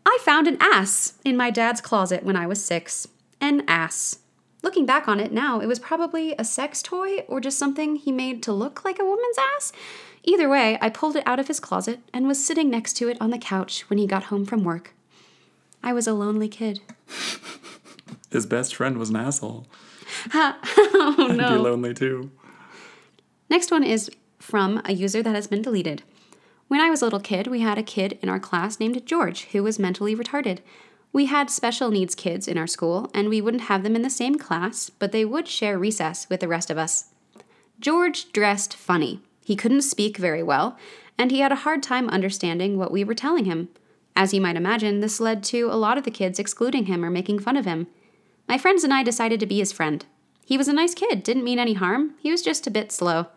I 0.06 0.20
found 0.22 0.48
an 0.48 0.58
ass 0.62 1.14
in 1.26 1.36
my 1.36 1.50
dad's 1.50 1.82
closet 1.82 2.24
when 2.24 2.36
I 2.36 2.46
was 2.46 2.64
six. 2.64 3.08
An 3.42 3.64
ass. 3.68 4.20
Looking 4.62 4.86
back 4.86 5.08
on 5.08 5.20
it 5.20 5.32
now, 5.32 5.60
it 5.60 5.66
was 5.66 5.80
probably 5.80 6.36
a 6.38 6.46
sex 6.46 6.84
toy 6.84 7.22
or 7.28 7.42
just 7.42 7.58
something 7.58 7.96
he 7.96 8.12
made 8.12 8.44
to 8.44 8.54
look 8.54 8.86
like 8.86 9.00
a 9.00 9.06
woman's 9.06 9.38
ass. 9.56 9.72
Either 10.24 10.48
way, 10.48 10.78
I 10.80 10.90
pulled 10.90 11.16
it 11.16 11.24
out 11.26 11.40
of 11.40 11.48
his 11.48 11.60
closet 11.60 12.02
and 12.14 12.28
was 12.28 12.44
sitting 12.44 12.70
next 12.70 12.94
to 12.98 13.10
it 13.10 13.18
on 13.20 13.32
the 13.32 13.40
couch 13.40 13.90
when 13.90 13.98
he 13.98 14.06
got 14.06 14.26
home 14.26 14.46
from 14.46 14.64
work. 14.64 14.94
I 15.84 15.92
was 15.92 16.08
a 16.08 16.14
lonely 16.14 16.48
kid. 16.48 16.82
His 18.32 18.46
best 18.46 18.76
friend 18.76 18.98
was 18.98 19.10
an 19.10 19.16
asshole. 19.16 19.66
oh 20.34 21.16
I'd 21.30 21.38
be 21.38 21.44
lonely 21.58 21.94
too. 21.94 22.32
Next 23.50 23.72
one 23.72 23.84
is 23.84 24.12
from 24.40 24.82
a 24.86 24.94
user 24.94 25.24
that 25.24 25.36
has 25.36 25.48
been 25.48 25.62
deleted. 25.62 26.04
When 26.68 26.80
I 26.80 26.90
was 26.90 27.02
a 27.02 27.06
little 27.06 27.20
kid, 27.20 27.48
we 27.48 27.62
had 27.62 27.78
a 27.78 27.84
kid 27.84 28.18
in 28.22 28.30
our 28.30 28.40
class 28.40 28.80
named 28.80 29.06
George 29.06 29.46
who 29.52 29.62
was 29.62 29.78
mentally 29.78 30.16
retarded. 30.16 30.60
We 31.14 31.26
had 31.26 31.50
special 31.50 31.92
needs 31.92 32.16
kids 32.16 32.48
in 32.48 32.58
our 32.58 32.68
school, 32.68 33.10
and 33.14 33.30
we 33.30 33.40
wouldn't 33.40 33.64
have 33.64 33.84
them 33.84 33.96
in 33.96 34.02
the 34.02 34.10
same 34.10 34.36
class, 34.36 34.90
but 34.90 35.12
they 35.12 35.24
would 35.26 35.48
share 35.48 35.78
recess 35.78 36.28
with 36.28 36.40
the 36.40 36.48
rest 36.48 36.72
of 36.72 36.78
us. 36.78 37.12
George 37.80 38.32
dressed 38.32 38.76
funny. 38.76 39.22
He 39.44 39.56
couldn't 39.56 39.84
speak 39.84 40.18
very 40.18 40.42
well, 40.42 40.78
and 41.20 41.30
he 41.30 41.40
had 41.40 41.52
a 41.52 41.58
hard 41.58 41.84
time 41.84 42.10
understanding 42.10 42.78
what 42.78 42.92
we 42.92 43.04
were 43.04 43.14
telling 43.14 43.46
him. 43.46 43.70
As 44.16 44.34
you 44.34 44.42
might 44.42 44.56
imagine, 44.56 45.02
this 45.02 45.20
led 45.20 45.44
to 45.46 45.70
a 45.70 45.78
lot 45.78 45.98
of 45.98 46.04
the 46.04 46.12
kids 46.12 46.40
excluding 46.40 46.88
him 46.88 47.06
or 47.06 47.12
making 47.12 47.40
fun 47.40 47.58
of 47.58 47.66
him. 47.66 47.88
My 48.48 48.58
friends 48.58 48.84
and 48.84 48.94
I 48.94 49.04
decided 49.04 49.40
to 49.40 49.46
be 49.46 49.60
his 49.60 49.72
friend. 49.72 50.04
He 50.46 50.58
was 50.58 50.68
a 50.68 50.74
nice 50.74 50.96
kid, 50.96 51.22
didn't 51.22 51.44
mean 51.44 51.60
any 51.60 51.74
harm, 51.74 52.16
he 52.20 52.32
was 52.32 52.42
just 52.42 52.66
a 52.66 52.72
bit 52.72 52.92
slow. 52.92 53.28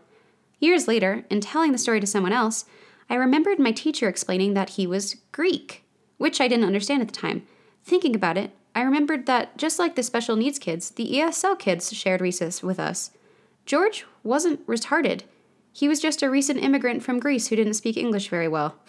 Years 0.61 0.88
later, 0.88 1.25
in 1.31 1.41
telling 1.41 1.73
the 1.73 1.79
story 1.79 2.01
to 2.01 2.07
someone 2.07 2.33
else, 2.33 2.64
I 3.11 3.14
remembered 3.14 3.59
my 3.59 3.73
teacher 3.73 4.09
explaining 4.09 4.55
that 4.55 4.71
he 4.71 4.87
was 4.87 5.16
Greek, 5.33 5.85
which 6.18 6.40
I 6.40 6.49
didn't 6.49 6.66
understand 6.66 7.03
at 7.03 7.09
the 7.09 7.14
time. 7.14 7.47
Thinking 7.85 8.14
about 8.14 8.37
it, 8.37 8.51
I 8.75 8.83
remembered 8.83 9.27
that 9.27 9.57
just 9.57 9.79
like 9.79 9.94
the 9.97 10.03
special 10.03 10.37
needs 10.37 10.59
kids, 10.59 10.90
the 10.90 11.11
ESL 11.14 11.59
kids 11.59 11.92
shared 11.94 12.21
recess 12.21 12.62
with 12.62 12.79
us. 12.79 13.11
George 13.66 14.05
wasn't 14.23 14.64
retarded. 14.66 15.23
He 15.73 15.88
was 15.88 16.01
just 16.01 16.23
a 16.23 16.31
recent 16.31 16.62
immigrant 16.62 17.03
from 17.03 17.18
Greece 17.21 17.49
who 17.49 17.57
didn't 17.57 17.75
speak 17.75 17.97
English 17.97 18.29
very 18.29 18.49
well. 18.49 18.75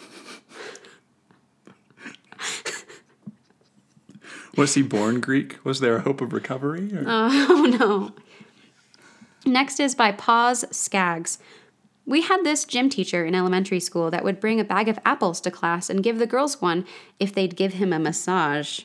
Was 4.56 4.74
he 4.74 4.82
born 4.82 5.20
Greek? 5.20 5.58
Was 5.64 5.80
there 5.80 5.96
a 5.96 6.00
hope 6.00 6.20
of 6.20 6.32
recovery? 6.32 6.92
or- 6.94 7.08
uh, 7.08 7.30
Oh 7.48 7.76
no. 7.78 8.12
Next 9.50 9.80
is 9.80 9.94
by 9.94 10.12
Pause 10.12 10.64
Skaggs. 10.70 11.38
We 12.10 12.22
had 12.22 12.42
this 12.42 12.64
gym 12.64 12.90
teacher 12.90 13.24
in 13.24 13.36
elementary 13.36 13.78
school 13.78 14.10
that 14.10 14.24
would 14.24 14.40
bring 14.40 14.58
a 14.58 14.64
bag 14.64 14.88
of 14.88 14.98
apples 15.04 15.40
to 15.42 15.50
class 15.52 15.88
and 15.88 16.02
give 16.02 16.18
the 16.18 16.26
girls 16.26 16.60
one 16.60 16.84
if 17.20 17.32
they'd 17.32 17.54
give 17.54 17.74
him 17.74 17.92
a 17.92 18.00
massage. 18.00 18.80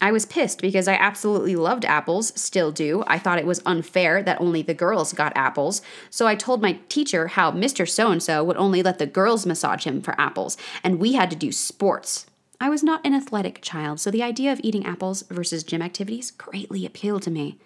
I 0.00 0.12
was 0.12 0.24
pissed 0.24 0.62
because 0.62 0.88
I 0.88 0.94
absolutely 0.94 1.56
loved 1.56 1.84
apples, 1.84 2.32
still 2.40 2.72
do. 2.72 3.04
I 3.06 3.18
thought 3.18 3.38
it 3.38 3.44
was 3.44 3.60
unfair 3.66 4.22
that 4.22 4.40
only 4.40 4.62
the 4.62 4.72
girls 4.72 5.12
got 5.12 5.36
apples. 5.36 5.82
So 6.08 6.26
I 6.26 6.34
told 6.34 6.62
my 6.62 6.78
teacher 6.88 7.26
how 7.26 7.52
Mr. 7.52 7.86
So 7.86 8.10
and 8.10 8.22
so 8.22 8.42
would 8.42 8.56
only 8.56 8.82
let 8.82 8.98
the 8.98 9.04
girls 9.04 9.44
massage 9.44 9.84
him 9.84 10.00
for 10.00 10.18
apples, 10.18 10.56
and 10.82 10.98
we 10.98 11.12
had 11.12 11.28
to 11.32 11.36
do 11.36 11.52
sports. 11.52 12.24
I 12.58 12.70
was 12.70 12.82
not 12.82 13.04
an 13.04 13.12
athletic 13.12 13.60
child, 13.60 14.00
so 14.00 14.10
the 14.10 14.22
idea 14.22 14.52
of 14.52 14.60
eating 14.62 14.86
apples 14.86 15.22
versus 15.28 15.64
gym 15.64 15.82
activities 15.82 16.30
greatly 16.30 16.86
appealed 16.86 17.24
to 17.24 17.30
me. 17.30 17.58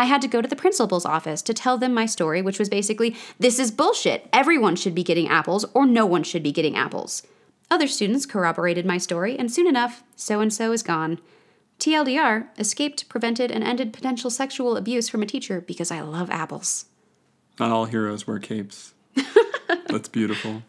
I 0.00 0.04
had 0.04 0.22
to 0.22 0.28
go 0.28 0.40
to 0.40 0.48
the 0.48 0.56
principal's 0.56 1.04
office 1.04 1.42
to 1.42 1.52
tell 1.52 1.76
them 1.76 1.92
my 1.92 2.06
story, 2.06 2.40
which 2.40 2.58
was 2.58 2.70
basically 2.70 3.14
this 3.38 3.58
is 3.58 3.70
bullshit. 3.70 4.26
Everyone 4.32 4.74
should 4.74 4.94
be 4.94 5.04
getting 5.04 5.28
apples, 5.28 5.66
or 5.74 5.84
no 5.84 6.06
one 6.06 6.22
should 6.22 6.42
be 6.42 6.52
getting 6.52 6.74
apples. 6.74 7.22
Other 7.70 7.86
students 7.86 8.24
corroborated 8.24 8.86
my 8.86 8.96
story, 8.96 9.38
and 9.38 9.52
soon 9.52 9.66
enough, 9.66 10.02
so 10.16 10.40
and 10.40 10.50
so 10.50 10.72
is 10.72 10.82
gone. 10.82 11.18
TLDR 11.78 12.48
escaped, 12.58 13.10
prevented, 13.10 13.50
and 13.50 13.62
ended 13.62 13.92
potential 13.92 14.30
sexual 14.30 14.78
abuse 14.78 15.10
from 15.10 15.22
a 15.22 15.26
teacher 15.26 15.60
because 15.60 15.90
I 15.90 16.00
love 16.00 16.30
apples. 16.30 16.86
Not 17.58 17.70
all 17.70 17.84
heroes 17.84 18.26
wear 18.26 18.38
capes. 18.38 18.94
That's 19.88 20.08
beautiful. 20.08 20.62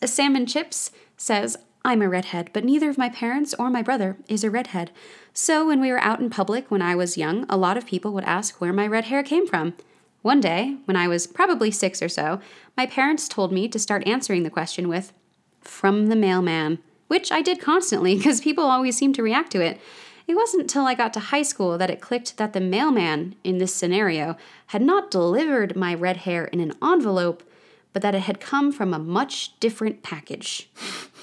A 0.00 0.06
Salmon 0.06 0.46
Chips 0.46 0.92
says, 1.16 1.56
I'm 1.86 2.02
a 2.02 2.08
redhead, 2.08 2.50
but 2.52 2.64
neither 2.64 2.90
of 2.90 2.98
my 2.98 3.08
parents 3.08 3.54
or 3.54 3.70
my 3.70 3.80
brother 3.80 4.16
is 4.26 4.42
a 4.42 4.50
redhead. 4.50 4.90
So 5.32 5.64
when 5.64 5.80
we 5.80 5.92
were 5.92 6.00
out 6.00 6.18
in 6.18 6.30
public 6.30 6.68
when 6.68 6.82
I 6.82 6.96
was 6.96 7.16
young, 7.16 7.46
a 7.48 7.56
lot 7.56 7.76
of 7.76 7.86
people 7.86 8.12
would 8.12 8.24
ask 8.24 8.60
where 8.60 8.72
my 8.72 8.88
red 8.88 9.04
hair 9.04 9.22
came 9.22 9.46
from. 9.46 9.72
One 10.20 10.40
day, 10.40 10.78
when 10.86 10.96
I 10.96 11.06
was 11.06 11.28
probably 11.28 11.70
six 11.70 12.02
or 12.02 12.08
so, 12.08 12.40
my 12.76 12.86
parents 12.86 13.28
told 13.28 13.52
me 13.52 13.68
to 13.68 13.78
start 13.78 14.04
answering 14.04 14.42
the 14.42 14.50
question 14.50 14.88
with, 14.88 15.12
from 15.60 16.08
the 16.08 16.16
mailman, 16.16 16.80
which 17.06 17.30
I 17.30 17.40
did 17.40 17.60
constantly 17.60 18.16
because 18.18 18.40
people 18.40 18.64
always 18.64 18.96
seemed 18.96 19.14
to 19.14 19.22
react 19.22 19.52
to 19.52 19.60
it. 19.60 19.80
It 20.26 20.34
wasn't 20.34 20.62
until 20.62 20.86
I 20.86 20.94
got 20.94 21.12
to 21.12 21.20
high 21.20 21.42
school 21.42 21.78
that 21.78 21.88
it 21.88 22.00
clicked 22.00 22.36
that 22.36 22.52
the 22.52 22.60
mailman 22.60 23.36
in 23.44 23.58
this 23.58 23.72
scenario 23.72 24.36
had 24.66 24.82
not 24.82 25.12
delivered 25.12 25.76
my 25.76 25.94
red 25.94 26.16
hair 26.16 26.46
in 26.46 26.58
an 26.58 26.72
envelope, 26.82 27.44
but 27.92 28.02
that 28.02 28.16
it 28.16 28.22
had 28.22 28.40
come 28.40 28.72
from 28.72 28.92
a 28.92 28.98
much 28.98 29.58
different 29.60 30.02
package. 30.02 30.68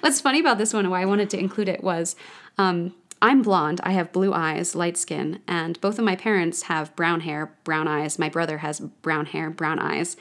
What's 0.00 0.20
funny 0.20 0.40
about 0.40 0.58
this 0.58 0.72
one, 0.72 0.88
why 0.90 1.02
I 1.02 1.06
wanted 1.06 1.30
to 1.30 1.38
include 1.38 1.68
it, 1.68 1.82
was 1.82 2.16
um, 2.58 2.94
I'm 3.22 3.42
blonde, 3.42 3.80
I 3.82 3.92
have 3.92 4.12
blue 4.12 4.32
eyes, 4.32 4.74
light 4.74 4.96
skin, 4.96 5.40
and 5.48 5.80
both 5.80 5.98
of 5.98 6.04
my 6.04 6.16
parents 6.16 6.64
have 6.64 6.94
brown 6.96 7.20
hair, 7.20 7.54
brown 7.64 7.88
eyes. 7.88 8.18
My 8.18 8.28
brother 8.28 8.58
has 8.58 8.80
brown 8.80 9.26
hair, 9.26 9.50
brown 9.50 9.78
eyes. 9.78 10.16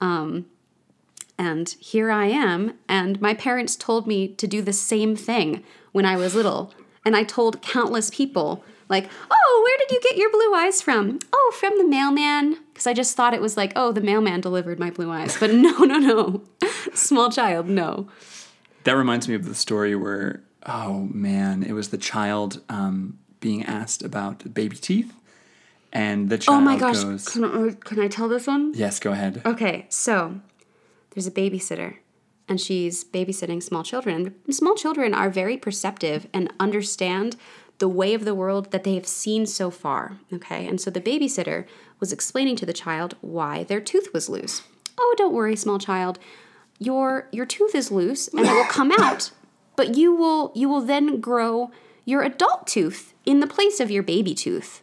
Um, 0.00 0.46
and 1.38 1.68
here 1.78 2.10
I 2.10 2.26
am, 2.26 2.78
and 2.88 3.20
my 3.20 3.34
parents 3.34 3.76
told 3.76 4.06
me 4.06 4.28
to 4.28 4.46
do 4.46 4.62
the 4.62 4.72
same 4.72 5.14
thing 5.14 5.62
when 5.92 6.04
I 6.04 6.16
was 6.16 6.34
little. 6.34 6.72
And 7.04 7.14
I 7.14 7.22
told 7.22 7.62
countless 7.62 8.10
people, 8.10 8.64
like, 8.88 9.08
oh, 9.30 9.62
where 9.64 9.78
did 9.78 9.94
you 9.94 10.00
get 10.00 10.16
your 10.16 10.30
blue 10.30 10.54
eyes 10.54 10.80
from? 10.80 11.18
Oh, 11.32 11.52
from 11.58 11.76
the 11.78 11.86
mailman. 11.86 12.58
Because 12.72 12.86
I 12.86 12.94
just 12.94 13.16
thought 13.16 13.34
it 13.34 13.40
was 13.40 13.56
like, 13.56 13.72
oh, 13.76 13.92
the 13.92 14.00
mailman 14.00 14.40
delivered 14.40 14.78
my 14.78 14.90
blue 14.90 15.10
eyes. 15.10 15.36
But 15.38 15.50
no, 15.52 15.78
no, 15.80 15.98
no. 15.98 16.42
Small 16.94 17.30
child, 17.30 17.68
no. 17.68 18.08
That 18.84 18.92
reminds 18.92 19.28
me 19.28 19.34
of 19.34 19.44
the 19.44 19.54
story 19.54 19.94
where, 19.94 20.42
oh 20.66 21.08
man, 21.12 21.62
it 21.62 21.72
was 21.72 21.88
the 21.88 21.98
child 21.98 22.62
um, 22.68 23.18
being 23.40 23.64
asked 23.64 24.02
about 24.02 24.52
baby 24.54 24.76
teeth, 24.76 25.12
and 25.92 26.30
the 26.30 26.38
child 26.38 26.58
Oh 26.58 26.60
my 26.64 26.76
gosh. 26.78 26.96
goes, 26.96 27.28
Can 27.28 27.74
can 27.76 28.00
I 28.00 28.08
tell 28.08 28.28
this 28.28 28.46
one? 28.46 28.72
"Yes, 28.74 28.98
go 28.98 29.12
ahead." 29.12 29.42
Okay, 29.44 29.86
so 29.88 30.40
there's 31.10 31.26
a 31.26 31.30
babysitter, 31.30 31.96
and 32.48 32.60
she's 32.60 33.04
babysitting 33.04 33.62
small 33.62 33.82
children. 33.82 34.34
Small 34.50 34.74
children 34.74 35.12
are 35.14 35.30
very 35.30 35.56
perceptive 35.56 36.26
and 36.32 36.52
understand 36.58 37.36
the 37.78 37.88
way 37.88 38.12
of 38.14 38.24
the 38.24 38.34
world 38.34 38.72
that 38.72 38.82
they 38.84 38.94
have 38.94 39.06
seen 39.06 39.46
so 39.46 39.70
far. 39.70 40.18
Okay, 40.32 40.66
and 40.66 40.80
so 40.80 40.90
the 40.90 41.00
babysitter 41.00 41.66
was 42.00 42.12
explaining 42.12 42.56
to 42.56 42.66
the 42.66 42.72
child 42.72 43.14
why 43.20 43.64
their 43.64 43.80
tooth 43.80 44.08
was 44.12 44.28
loose. 44.28 44.62
Oh, 44.98 45.14
don't 45.16 45.34
worry, 45.34 45.54
small 45.56 45.78
child. 45.78 46.18
Your 46.78 47.28
your 47.32 47.46
tooth 47.46 47.74
is 47.74 47.90
loose 47.90 48.28
and 48.28 48.40
it 48.40 48.52
will 48.52 48.64
come 48.64 48.92
out, 48.98 49.30
but 49.76 49.96
you 49.96 50.14
will 50.14 50.52
you 50.54 50.68
will 50.68 50.80
then 50.80 51.20
grow 51.20 51.70
your 52.04 52.22
adult 52.22 52.66
tooth 52.66 53.14
in 53.26 53.40
the 53.40 53.46
place 53.46 53.80
of 53.80 53.90
your 53.90 54.02
baby 54.02 54.34
tooth. 54.34 54.82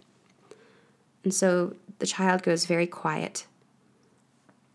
And 1.24 1.34
so 1.34 1.76
the 2.00 2.06
child 2.06 2.44
goes 2.44 2.66
very 2.66 2.88
quiet. 2.88 3.48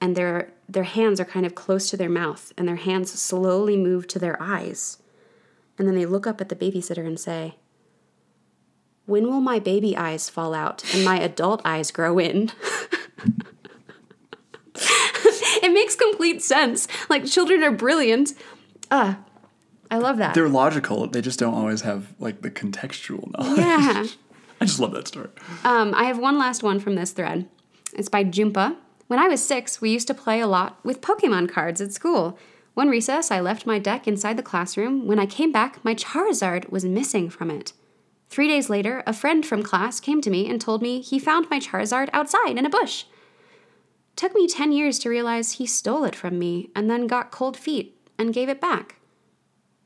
And 0.00 0.16
their 0.16 0.52
their 0.68 0.84
hands 0.84 1.20
are 1.20 1.26
kind 1.26 1.44
of 1.44 1.54
close 1.54 1.90
to 1.90 1.96
their 1.96 2.08
mouth 2.08 2.52
and 2.56 2.66
their 2.66 2.76
hands 2.76 3.12
slowly 3.12 3.76
move 3.76 4.06
to 4.08 4.18
their 4.18 4.40
eyes. 4.42 4.98
And 5.78 5.86
then 5.86 5.94
they 5.94 6.06
look 6.06 6.26
up 6.26 6.40
at 6.40 6.48
the 6.48 6.56
babysitter 6.56 7.06
and 7.06 7.20
say 7.20 7.56
when 9.06 9.26
will 9.26 9.40
my 9.40 9.58
baby 9.58 9.96
eyes 9.96 10.28
fall 10.28 10.54
out 10.54 10.84
and 10.94 11.04
my 11.04 11.18
adult 11.18 11.60
eyes 11.64 11.90
grow 11.90 12.18
in 12.18 12.52
it 15.64 15.72
makes 15.72 15.94
complete 15.94 16.42
sense 16.42 16.88
like 17.08 17.24
children 17.26 17.62
are 17.62 17.70
brilliant 17.70 18.32
ah 18.90 19.18
i 19.90 19.98
love 19.98 20.18
that 20.18 20.34
They're 20.34 20.48
logical. 20.48 21.06
They 21.08 21.20
just 21.20 21.38
don't 21.38 21.54
always 21.54 21.80
have 21.82 22.14
like 22.18 22.42
the 22.42 22.50
contextual 22.50 23.30
knowledge. 23.32 23.58
yeah 23.58 24.06
I 24.60 24.66
just 24.66 24.78
love 24.78 24.92
that 24.92 25.08
story. 25.08 25.30
Um, 25.64 25.94
I 25.94 26.04
have 26.04 26.18
one 26.18 26.36
last 26.38 26.62
one 26.62 26.80
from 26.80 26.94
this 26.94 27.12
thread. 27.12 27.48
It's 27.94 28.10
by 28.10 28.24
Jumpa, 28.24 28.76
When 29.06 29.18
I 29.18 29.26
was 29.26 29.42
six, 29.42 29.80
we 29.80 29.88
used 29.90 30.06
to 30.08 30.14
play 30.14 30.38
a 30.38 30.46
lot 30.46 30.78
with 30.84 31.00
Pokemon 31.00 31.50
cards 31.50 31.80
at 31.80 31.94
school. 31.94 32.38
One 32.74 32.90
recess, 32.90 33.30
I 33.30 33.40
left 33.40 33.64
my 33.66 33.78
deck 33.78 34.06
inside 34.06 34.36
the 34.36 34.42
classroom. 34.42 35.06
When 35.06 35.18
I 35.18 35.24
came 35.24 35.50
back, 35.50 35.82
my 35.82 35.94
Charizard 35.94 36.68
was 36.70 36.84
missing 36.84 37.30
from 37.30 37.50
it. 37.50 37.72
Three 38.28 38.48
days 38.48 38.68
later, 38.68 39.02
a 39.06 39.14
friend 39.14 39.44
from 39.46 39.62
class 39.62 39.98
came 39.98 40.20
to 40.20 40.30
me 40.30 40.48
and 40.48 40.60
told 40.60 40.82
me 40.82 41.00
he 41.00 41.18
found 41.18 41.48
my 41.50 41.58
Charizard 41.58 42.10
outside 42.12 42.58
in 42.58 42.66
a 42.66 42.70
bush. 42.70 43.04
Took 44.16 44.34
me 44.34 44.46
10 44.46 44.72
years 44.72 44.98
to 45.00 45.08
realize 45.08 45.52
he 45.52 45.66
stole 45.66 46.04
it 46.04 46.14
from 46.14 46.38
me 46.38 46.70
and 46.74 46.90
then 46.90 47.06
got 47.06 47.30
cold 47.30 47.56
feet 47.56 47.96
and 48.18 48.34
gave 48.34 48.48
it 48.48 48.60
back. 48.60 48.96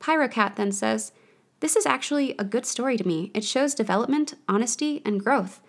Pyrocat 0.00 0.56
then 0.56 0.72
says, 0.72 1.12
This 1.60 1.76
is 1.76 1.86
actually 1.86 2.34
a 2.38 2.44
good 2.44 2.66
story 2.66 2.96
to 2.96 3.06
me. 3.06 3.30
It 3.34 3.44
shows 3.44 3.74
development, 3.74 4.34
honesty, 4.48 5.02
and 5.04 5.22
growth. 5.22 5.60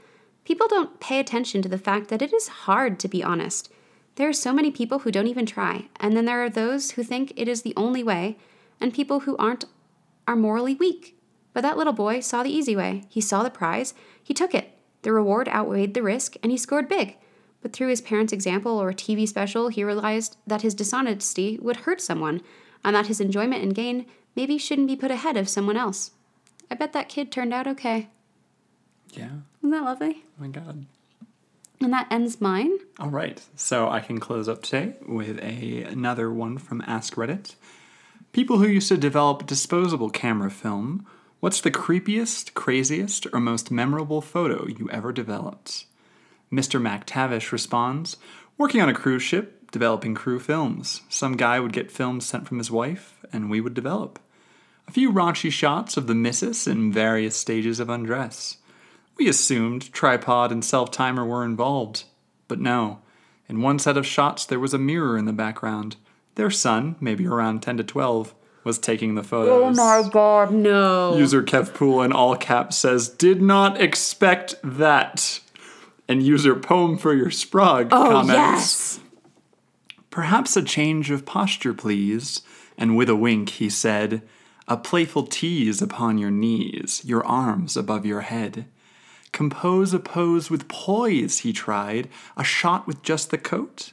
People 0.44 0.68
don't 0.68 1.00
pay 1.00 1.20
attention 1.20 1.62
to 1.62 1.70
the 1.70 1.78
fact 1.78 2.10
that 2.10 2.22
it 2.22 2.34
is 2.34 2.48
hard 2.48 3.00
to 3.00 3.08
be 3.08 3.24
honest. 3.24 3.72
There 4.16 4.30
are 4.30 4.34
so 4.34 4.54
many 4.54 4.72
people 4.72 5.00
who 5.00 5.12
don't 5.12 5.28
even 5.28 5.46
try, 5.46 5.90
and 6.00 6.16
then 6.16 6.26
there 6.26 6.44
are 6.44 6.50
those 6.50 6.92
who 6.92 7.04
think 7.04 7.34
it 7.36 7.48
is 7.48 7.64
the 7.64 7.74
only 7.76 8.04
way, 8.04 8.38
and 8.80 8.94
people 8.94 9.22
who 9.22 9.36
aren't 9.38 9.66
are 10.28 10.36
morally 10.36 10.76
weak. 10.76 11.20
But 11.54 11.62
that 11.62 11.78
little 11.78 11.94
boy 11.94 12.20
saw 12.20 12.44
the 12.44 12.52
easy 12.52 12.76
way. 12.76 13.04
He 13.10 13.22
saw 13.22 13.44
the 13.44 13.50
prize, 13.50 13.94
he 14.24 14.34
took 14.34 14.54
it. 14.54 14.72
The 15.02 15.14
reward 15.14 15.48
outweighed 15.50 15.94
the 15.94 16.04
risk, 16.04 16.36
and 16.42 16.52
he 16.52 16.58
scored 16.58 16.90
big. 16.90 17.18
But 17.66 17.74
through 17.74 17.88
his 17.88 18.00
parents' 18.00 18.32
example 18.32 18.80
or 18.80 18.90
a 18.90 18.94
TV 18.94 19.28
special, 19.28 19.70
he 19.70 19.84
realized 19.84 20.38
that 20.46 20.62
his 20.62 20.76
dishonesty 20.76 21.58
would 21.60 21.78
hurt 21.78 22.00
someone, 22.00 22.44
and 22.84 22.96
that 22.96 23.08
his 23.08 23.20
enjoyment 23.20 23.64
and 23.64 23.74
gain 23.74 24.06
maybe 24.36 24.60
shouldn't 24.60 24.88
be 24.88 24.96
put 24.96 25.10
ahead 25.10 25.36
of 25.36 25.50
someone 25.50 25.76
else. 25.76 26.12
I 26.70 26.76
bet 26.76 26.94
that 26.94 27.10
kid 27.10 27.32
turned 27.32 27.56
out 27.56 27.66
okay. 27.66 28.10
Yeah. 29.14 29.32
Isn't 29.62 29.72
that 29.72 29.84
lovely? 29.84 30.24
Oh 30.28 30.44
my 30.44 30.50
God. 30.50 30.86
And 31.82 31.92
that 31.92 32.06
ends 32.12 32.40
mine. 32.40 32.78
All 33.00 33.10
right. 33.10 33.42
So 33.56 33.90
I 33.90 34.00
can 34.00 34.20
close 34.20 34.48
up 34.48 34.62
today 34.62 34.94
with 35.08 35.40
a 35.40 35.86
another 35.86 36.32
one 36.32 36.60
from 36.60 36.84
Ask 36.86 37.16
Reddit. 37.16 37.56
People 38.32 38.60
who 38.60 38.68
used 38.68 38.90
to 38.90 38.96
develop 38.98 39.48
disposable 39.48 40.12
camera 40.12 40.52
film, 40.52 41.08
what's 41.40 41.62
the 41.62 41.72
creepiest, 41.72 42.54
craziest, 42.54 43.26
or 43.34 43.40
most 43.40 43.72
memorable 43.72 44.22
photo 44.22 44.68
you 44.68 44.88
ever 44.92 45.12
developed? 45.12 45.88
Mr. 46.56 46.82
MacTavish 46.82 47.52
responds, 47.52 48.16
working 48.58 48.82
on 48.82 48.88
a 48.88 48.94
cruise 48.94 49.24
ship, 49.24 49.70
developing 49.72 50.16
crew 50.16 50.40
films. 50.40 51.02
Some 51.10 51.36
guy 51.36 51.60
would 51.60 51.74
get 51.74 51.92
films 51.92 52.26
sent 52.26 52.48
from 52.48 52.60
his 52.60 52.72
wife, 52.72 53.20
and 53.34 53.50
we 53.50 53.60
would 53.60 53.74
develop. 53.74 54.20
A 54.88 54.92
few 54.92 55.12
raunchy 55.12 55.52
shots 55.52 55.98
of 55.98 56.08
the 56.08 56.16
missus 56.16 56.66
in 56.66 56.94
various 56.94 57.36
stages 57.36 57.80
of 57.80 57.90
undress. 57.90 58.58
We 59.18 59.28
assumed 59.28 59.92
tripod 59.92 60.52
and 60.52 60.64
self 60.64 60.92
timer 60.92 61.26
were 61.26 61.44
involved, 61.44 62.06
but 62.48 62.60
no. 62.60 63.00
In 63.50 63.62
one 63.62 63.80
set 63.80 63.98
of 63.98 64.06
shots, 64.06 64.46
there 64.46 64.60
was 64.60 64.74
a 64.74 64.80
mirror 64.80 65.18
in 65.18 65.26
the 65.26 65.34
background. 65.34 65.98
Their 66.36 66.50
son, 66.50 66.96
maybe 67.00 67.28
around 67.28 67.62
10 67.62 67.78
to 67.78 67.84
12, 67.84 68.34
was 68.64 68.80
taking 68.80 69.16
the 69.16 69.24
photos. 69.24 69.78
Oh 69.78 70.04
my 70.04 70.10
god, 70.10 70.52
no. 70.52 71.16
User 71.16 71.44
Kevpool 71.44 72.04
in 72.04 72.12
all 72.12 72.36
caps 72.36 72.76
says, 72.78 73.08
Did 73.08 73.42
not 73.42 73.80
expect 73.80 74.56
that. 74.64 75.40
And 76.08 76.22
use 76.22 76.46
user 76.46 76.56
Poem 76.56 76.98
for 76.98 77.14
Your 77.14 77.30
Sprog 77.30 77.88
oh, 77.92 78.12
comments, 78.12 78.34
yes. 78.34 79.00
Perhaps 80.10 80.56
a 80.56 80.64
change 80.64 81.12
of 81.12 81.26
posture, 81.26 81.74
please. 81.74 82.42
And 82.78 82.96
with 82.96 83.10
a 83.10 83.16
wink, 83.16 83.50
he 83.50 83.70
said, 83.70 84.22
A 84.68 84.78
playful 84.78 85.26
tease 85.26 85.82
upon 85.82 86.18
your 86.18 86.32
knees, 86.32 87.02
your 87.04 87.26
arms 87.26 87.76
above 87.76 88.06
your 88.06 88.22
head. 88.22 88.66
Compose 89.32 89.94
a 89.94 90.00
pose 90.00 90.50
with 90.50 90.70
poise, 90.70 91.40
he 91.40 91.52
tried, 91.52 92.08
a 92.38 92.44
shot 92.44 92.88
with 92.88 93.02
just 93.04 93.32
the 93.32 93.38
coat. 93.38 93.92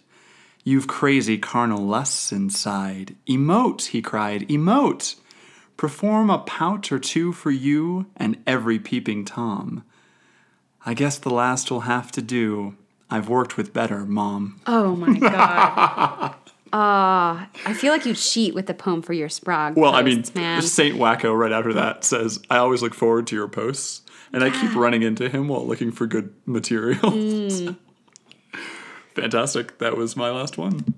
You've 0.65 0.87
crazy 0.87 1.39
carnal 1.39 1.85
lusts 1.85 2.31
inside. 2.31 3.17
Emote, 3.29 3.87
he 3.87 4.01
cried, 4.01 4.49
emote. 4.49 5.17
Perform 5.77 6.31
a 6.31 6.39
pout 6.39 6.93
or 6.93 7.01
two 7.01 7.33
for 7.33 7.51
you 7.51 8.07
and 8.17 8.41
every 8.47 8.79
peeping 8.79 9.25
Tom. 9.25 9.83
I 10.85 10.95
guess 10.95 11.19
the 11.19 11.31
last 11.31 11.71
will 11.71 11.81
have 11.83 12.11
to 12.13 12.23
do. 12.23 12.77
I've 13.11 13.29
worked 13.29 13.57
with 13.57 13.73
better, 13.73 14.05
Mom. 14.07 14.61
Oh 14.67 14.97
my 14.97 15.19
god. 15.19 16.35
Ah, 16.73 17.49
I 17.67 17.75
feel 17.75 17.93
like 17.93 18.07
you 18.07 18.15
cheat 18.15 18.55
with 18.55 18.67
the 18.67 18.73
poem 18.75 19.03
for 19.03 19.13
your 19.13 19.29
Sprague. 19.29 19.77
Well, 19.77 19.95
I 19.95 20.03
mean, 20.03 20.19
posts, 20.19 20.35
man. 20.35 20.63
Saint 20.63 20.97
Wacko 20.97 21.39
right 21.39 21.53
after 21.53 21.75
that 21.75 22.03
says, 22.05 22.41
I 22.49 22.57
always 22.57 22.81
look 22.81 22.95
forward 22.95 23.27
to 23.29 23.37
your 23.37 23.49
posts. 23.49 24.01
And 24.33 24.43
I 24.43 24.49
keep 24.49 24.75
running 24.75 25.03
into 25.03 25.29
him 25.29 25.49
while 25.49 25.67
looking 25.67 25.93
for 25.93 26.07
good 26.07 26.33
material. 26.47 27.11
Hmm. 27.11 27.73
Fantastic. 29.15 29.77
That 29.79 29.99
was 29.99 30.17
my 30.17 30.31
last 30.31 30.57
one. 30.57 30.95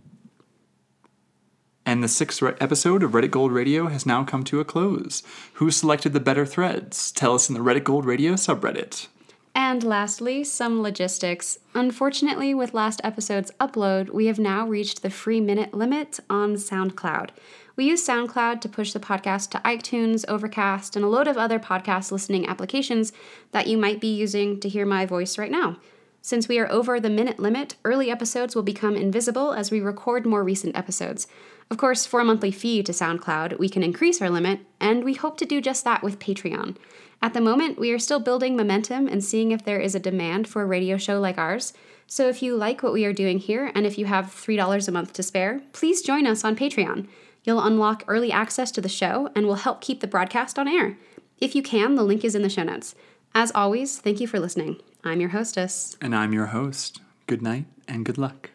And 1.85 2.01
the 2.03 2.09
sixth 2.09 2.41
re- 2.41 2.55
episode 2.61 3.03
of 3.03 3.11
Reddit 3.11 3.33
Gold 3.33 3.51
Radio 3.51 3.89
has 3.89 4.07
now 4.07 4.23
come 4.23 4.45
to 4.45 4.61
a 4.61 4.65
close. 4.65 5.25
Who 5.55 5.73
selected 5.73 6.13
the 6.13 6.21
better 6.21 6.47
threads? 6.47 7.11
Tell 7.11 7.35
us 7.35 7.49
in 7.49 7.55
the 7.55 7.61
Reddit 7.61 7.83
Gold 7.83 8.05
Radio 8.07 8.35
subreddit. 8.35 9.09
And 9.55 9.85
lastly, 9.85 10.43
some 10.43 10.83
logistics. 10.83 11.59
Unfortunately, 11.75 12.55
with 12.55 12.75
last 12.75 13.01
episode's 13.05 13.53
upload, 13.61 14.11
we 14.11 14.27
have 14.27 14.39
now 14.39 14.67
reached 14.67 15.03
the 15.03 15.11
free 15.11 15.41
minute 15.41 15.73
limit 15.73 16.19
on 16.29 16.55
SoundCloud. 16.55 17.31
We 17.77 17.85
use 17.85 18.07
SoundCloud 18.07 18.61
to 18.63 18.69
push 18.69 18.93
the 18.93 19.01
podcast 19.01 19.51
to 19.51 19.59
iTunes, 19.59 20.25
Overcast, 20.27 20.97
and 20.97 21.05
a 21.05 21.09
load 21.09 21.29
of 21.29 21.37
other 21.37 21.61
podcast 21.61 22.11
listening 22.11 22.49
applications 22.49 23.13
that 23.53 23.69
you 23.69 23.79
might 23.79 24.01
be 24.01 24.13
using 24.13 24.59
to 24.61 24.69
hear 24.69 24.87
my 24.87 25.07
voice 25.07 25.39
right 25.39 25.51
now. 25.51 25.79
Since 26.21 26.49
we 26.49 26.59
are 26.59 26.71
over 26.71 26.99
the 26.99 27.11
minute 27.11 27.39
limit, 27.39 27.77
early 27.85 28.11
episodes 28.11 28.57
will 28.57 28.63
become 28.63 28.97
invisible 28.97 29.53
as 29.53 29.71
we 29.71 29.81
record 29.81 30.25
more 30.25 30.43
recent 30.43 30.77
episodes. 30.77 31.27
Of 31.71 31.77
course, 31.77 32.07
for 32.07 32.21
a 32.21 32.25
monthly 32.25 32.51
fee 32.51 32.83
to 32.83 32.93
SoundCloud, 32.93 33.59
we 33.59 33.69
can 33.69 33.83
increase 33.83 34.23
our 34.23 34.31
limit, 34.31 34.61
and 34.81 35.05
we 35.05 35.15
hope 35.15 35.37
to 35.39 35.45
do 35.45 35.61
just 35.61 35.85
that 35.85 36.03
with 36.03 36.19
Patreon. 36.19 36.77
At 37.25 37.33
the 37.33 37.41
moment, 37.41 37.79
we 37.79 37.91
are 37.91 37.99
still 37.99 38.21
building 38.21 38.55
momentum 38.55 39.09
and 39.09 39.25
seeing 39.25 39.51
if 39.51 39.65
there 39.65 39.81
is 39.81 39.95
a 39.95 39.99
demand 39.99 40.47
for 40.47 40.61
a 40.61 40.67
radio 40.67 40.99
show 40.99 41.19
like 41.19 41.39
ours. 41.39 41.73
So 42.07 42.29
if 42.29 42.43
you 42.43 42.55
like 42.55 42.83
what 42.83 42.93
we 42.93 43.07
are 43.07 43.15
doing 43.15 43.39
here, 43.39 43.73
and 43.75 43.87
if 43.87 43.97
you 43.97 44.05
have 44.05 44.27
$3 44.27 44.89
a 44.89 44.93
month 44.93 45.15
to 45.15 45.23
spare, 45.23 45.63
please 45.73 46.03
join 46.03 46.27
us 46.27 46.45
on 46.45 46.55
Patreon. 46.55 47.09
You'll 47.43 47.65
unlock 47.65 48.05
early 48.09 48.31
access 48.31 48.71
to 48.73 48.83
the 48.83 48.91
show 48.91 49.31
and 49.35 49.47
will 49.47 49.55
help 49.55 49.81
keep 49.81 50.01
the 50.01 50.07
broadcast 50.07 50.59
on 50.59 50.69
air. 50.69 50.99
If 51.41 51.55
you 51.55 51.63
can, 51.63 51.95
the 51.95 52.05
link 52.05 52.27
is 52.27 52.35
in 52.35 52.43
the 52.43 52.51
show 52.51 52.63
notes. 52.63 52.95
As 53.35 53.51
always, 53.55 53.99
thank 53.99 54.21
you 54.21 54.27
for 54.27 54.39
listening. 54.39 54.83
I'm 55.03 55.23
your 55.23 55.31
hostess. 55.31 55.97
And 56.03 56.15
I'm 56.15 56.35
your 56.35 56.49
host. 56.49 57.01
Good 57.27 57.41
night 57.41 57.65
and 57.89 58.05
good 58.05 58.19
luck. 58.19 58.51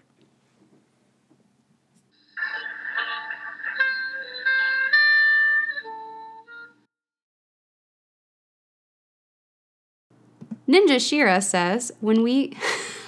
Ninja 10.70 11.00
Shira 11.02 11.42
says, 11.42 11.92
when 12.00 12.22
we. 12.22 12.56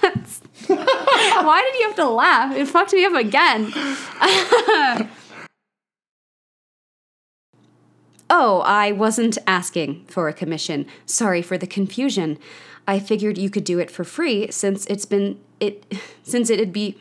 Why 0.66 1.62
did 1.62 1.78
you 1.80 1.86
have 1.86 1.96
to 1.96 2.08
laugh? 2.08 2.56
It 2.56 2.66
fucked 2.66 2.92
me 2.92 3.04
up 3.04 3.14
again. 3.14 3.70
oh, 8.28 8.62
I 8.64 8.90
wasn't 8.90 9.38
asking 9.46 10.06
for 10.06 10.28
a 10.28 10.32
commission. 10.32 10.86
Sorry 11.06 11.40
for 11.40 11.56
the 11.56 11.68
confusion. 11.68 12.38
I 12.88 12.98
figured 12.98 13.38
you 13.38 13.48
could 13.48 13.64
do 13.64 13.78
it 13.78 13.92
for 13.92 14.02
free 14.02 14.50
since 14.50 14.86
it's 14.86 15.04
been 15.04 15.38
it 15.60 15.84
since 16.24 16.50
it'd 16.50 16.72
be 16.72 16.96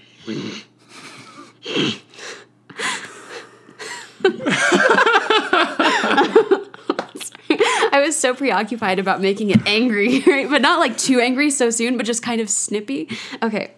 I 7.90 7.90
was 8.01 8.17
so 8.17 8.33
preoccupied 8.33 8.99
about 8.99 9.21
making 9.21 9.49
it 9.49 9.65
angry, 9.67 10.19
right? 10.27 10.49
But 10.49 10.61
not 10.61 10.79
like 10.79 10.97
too 10.97 11.19
angry 11.19 11.49
so 11.51 11.69
soon, 11.69 11.97
but 11.97 12.05
just 12.05 12.23
kind 12.23 12.41
of 12.41 12.49
snippy. 12.49 13.09
Okay. 13.41 13.71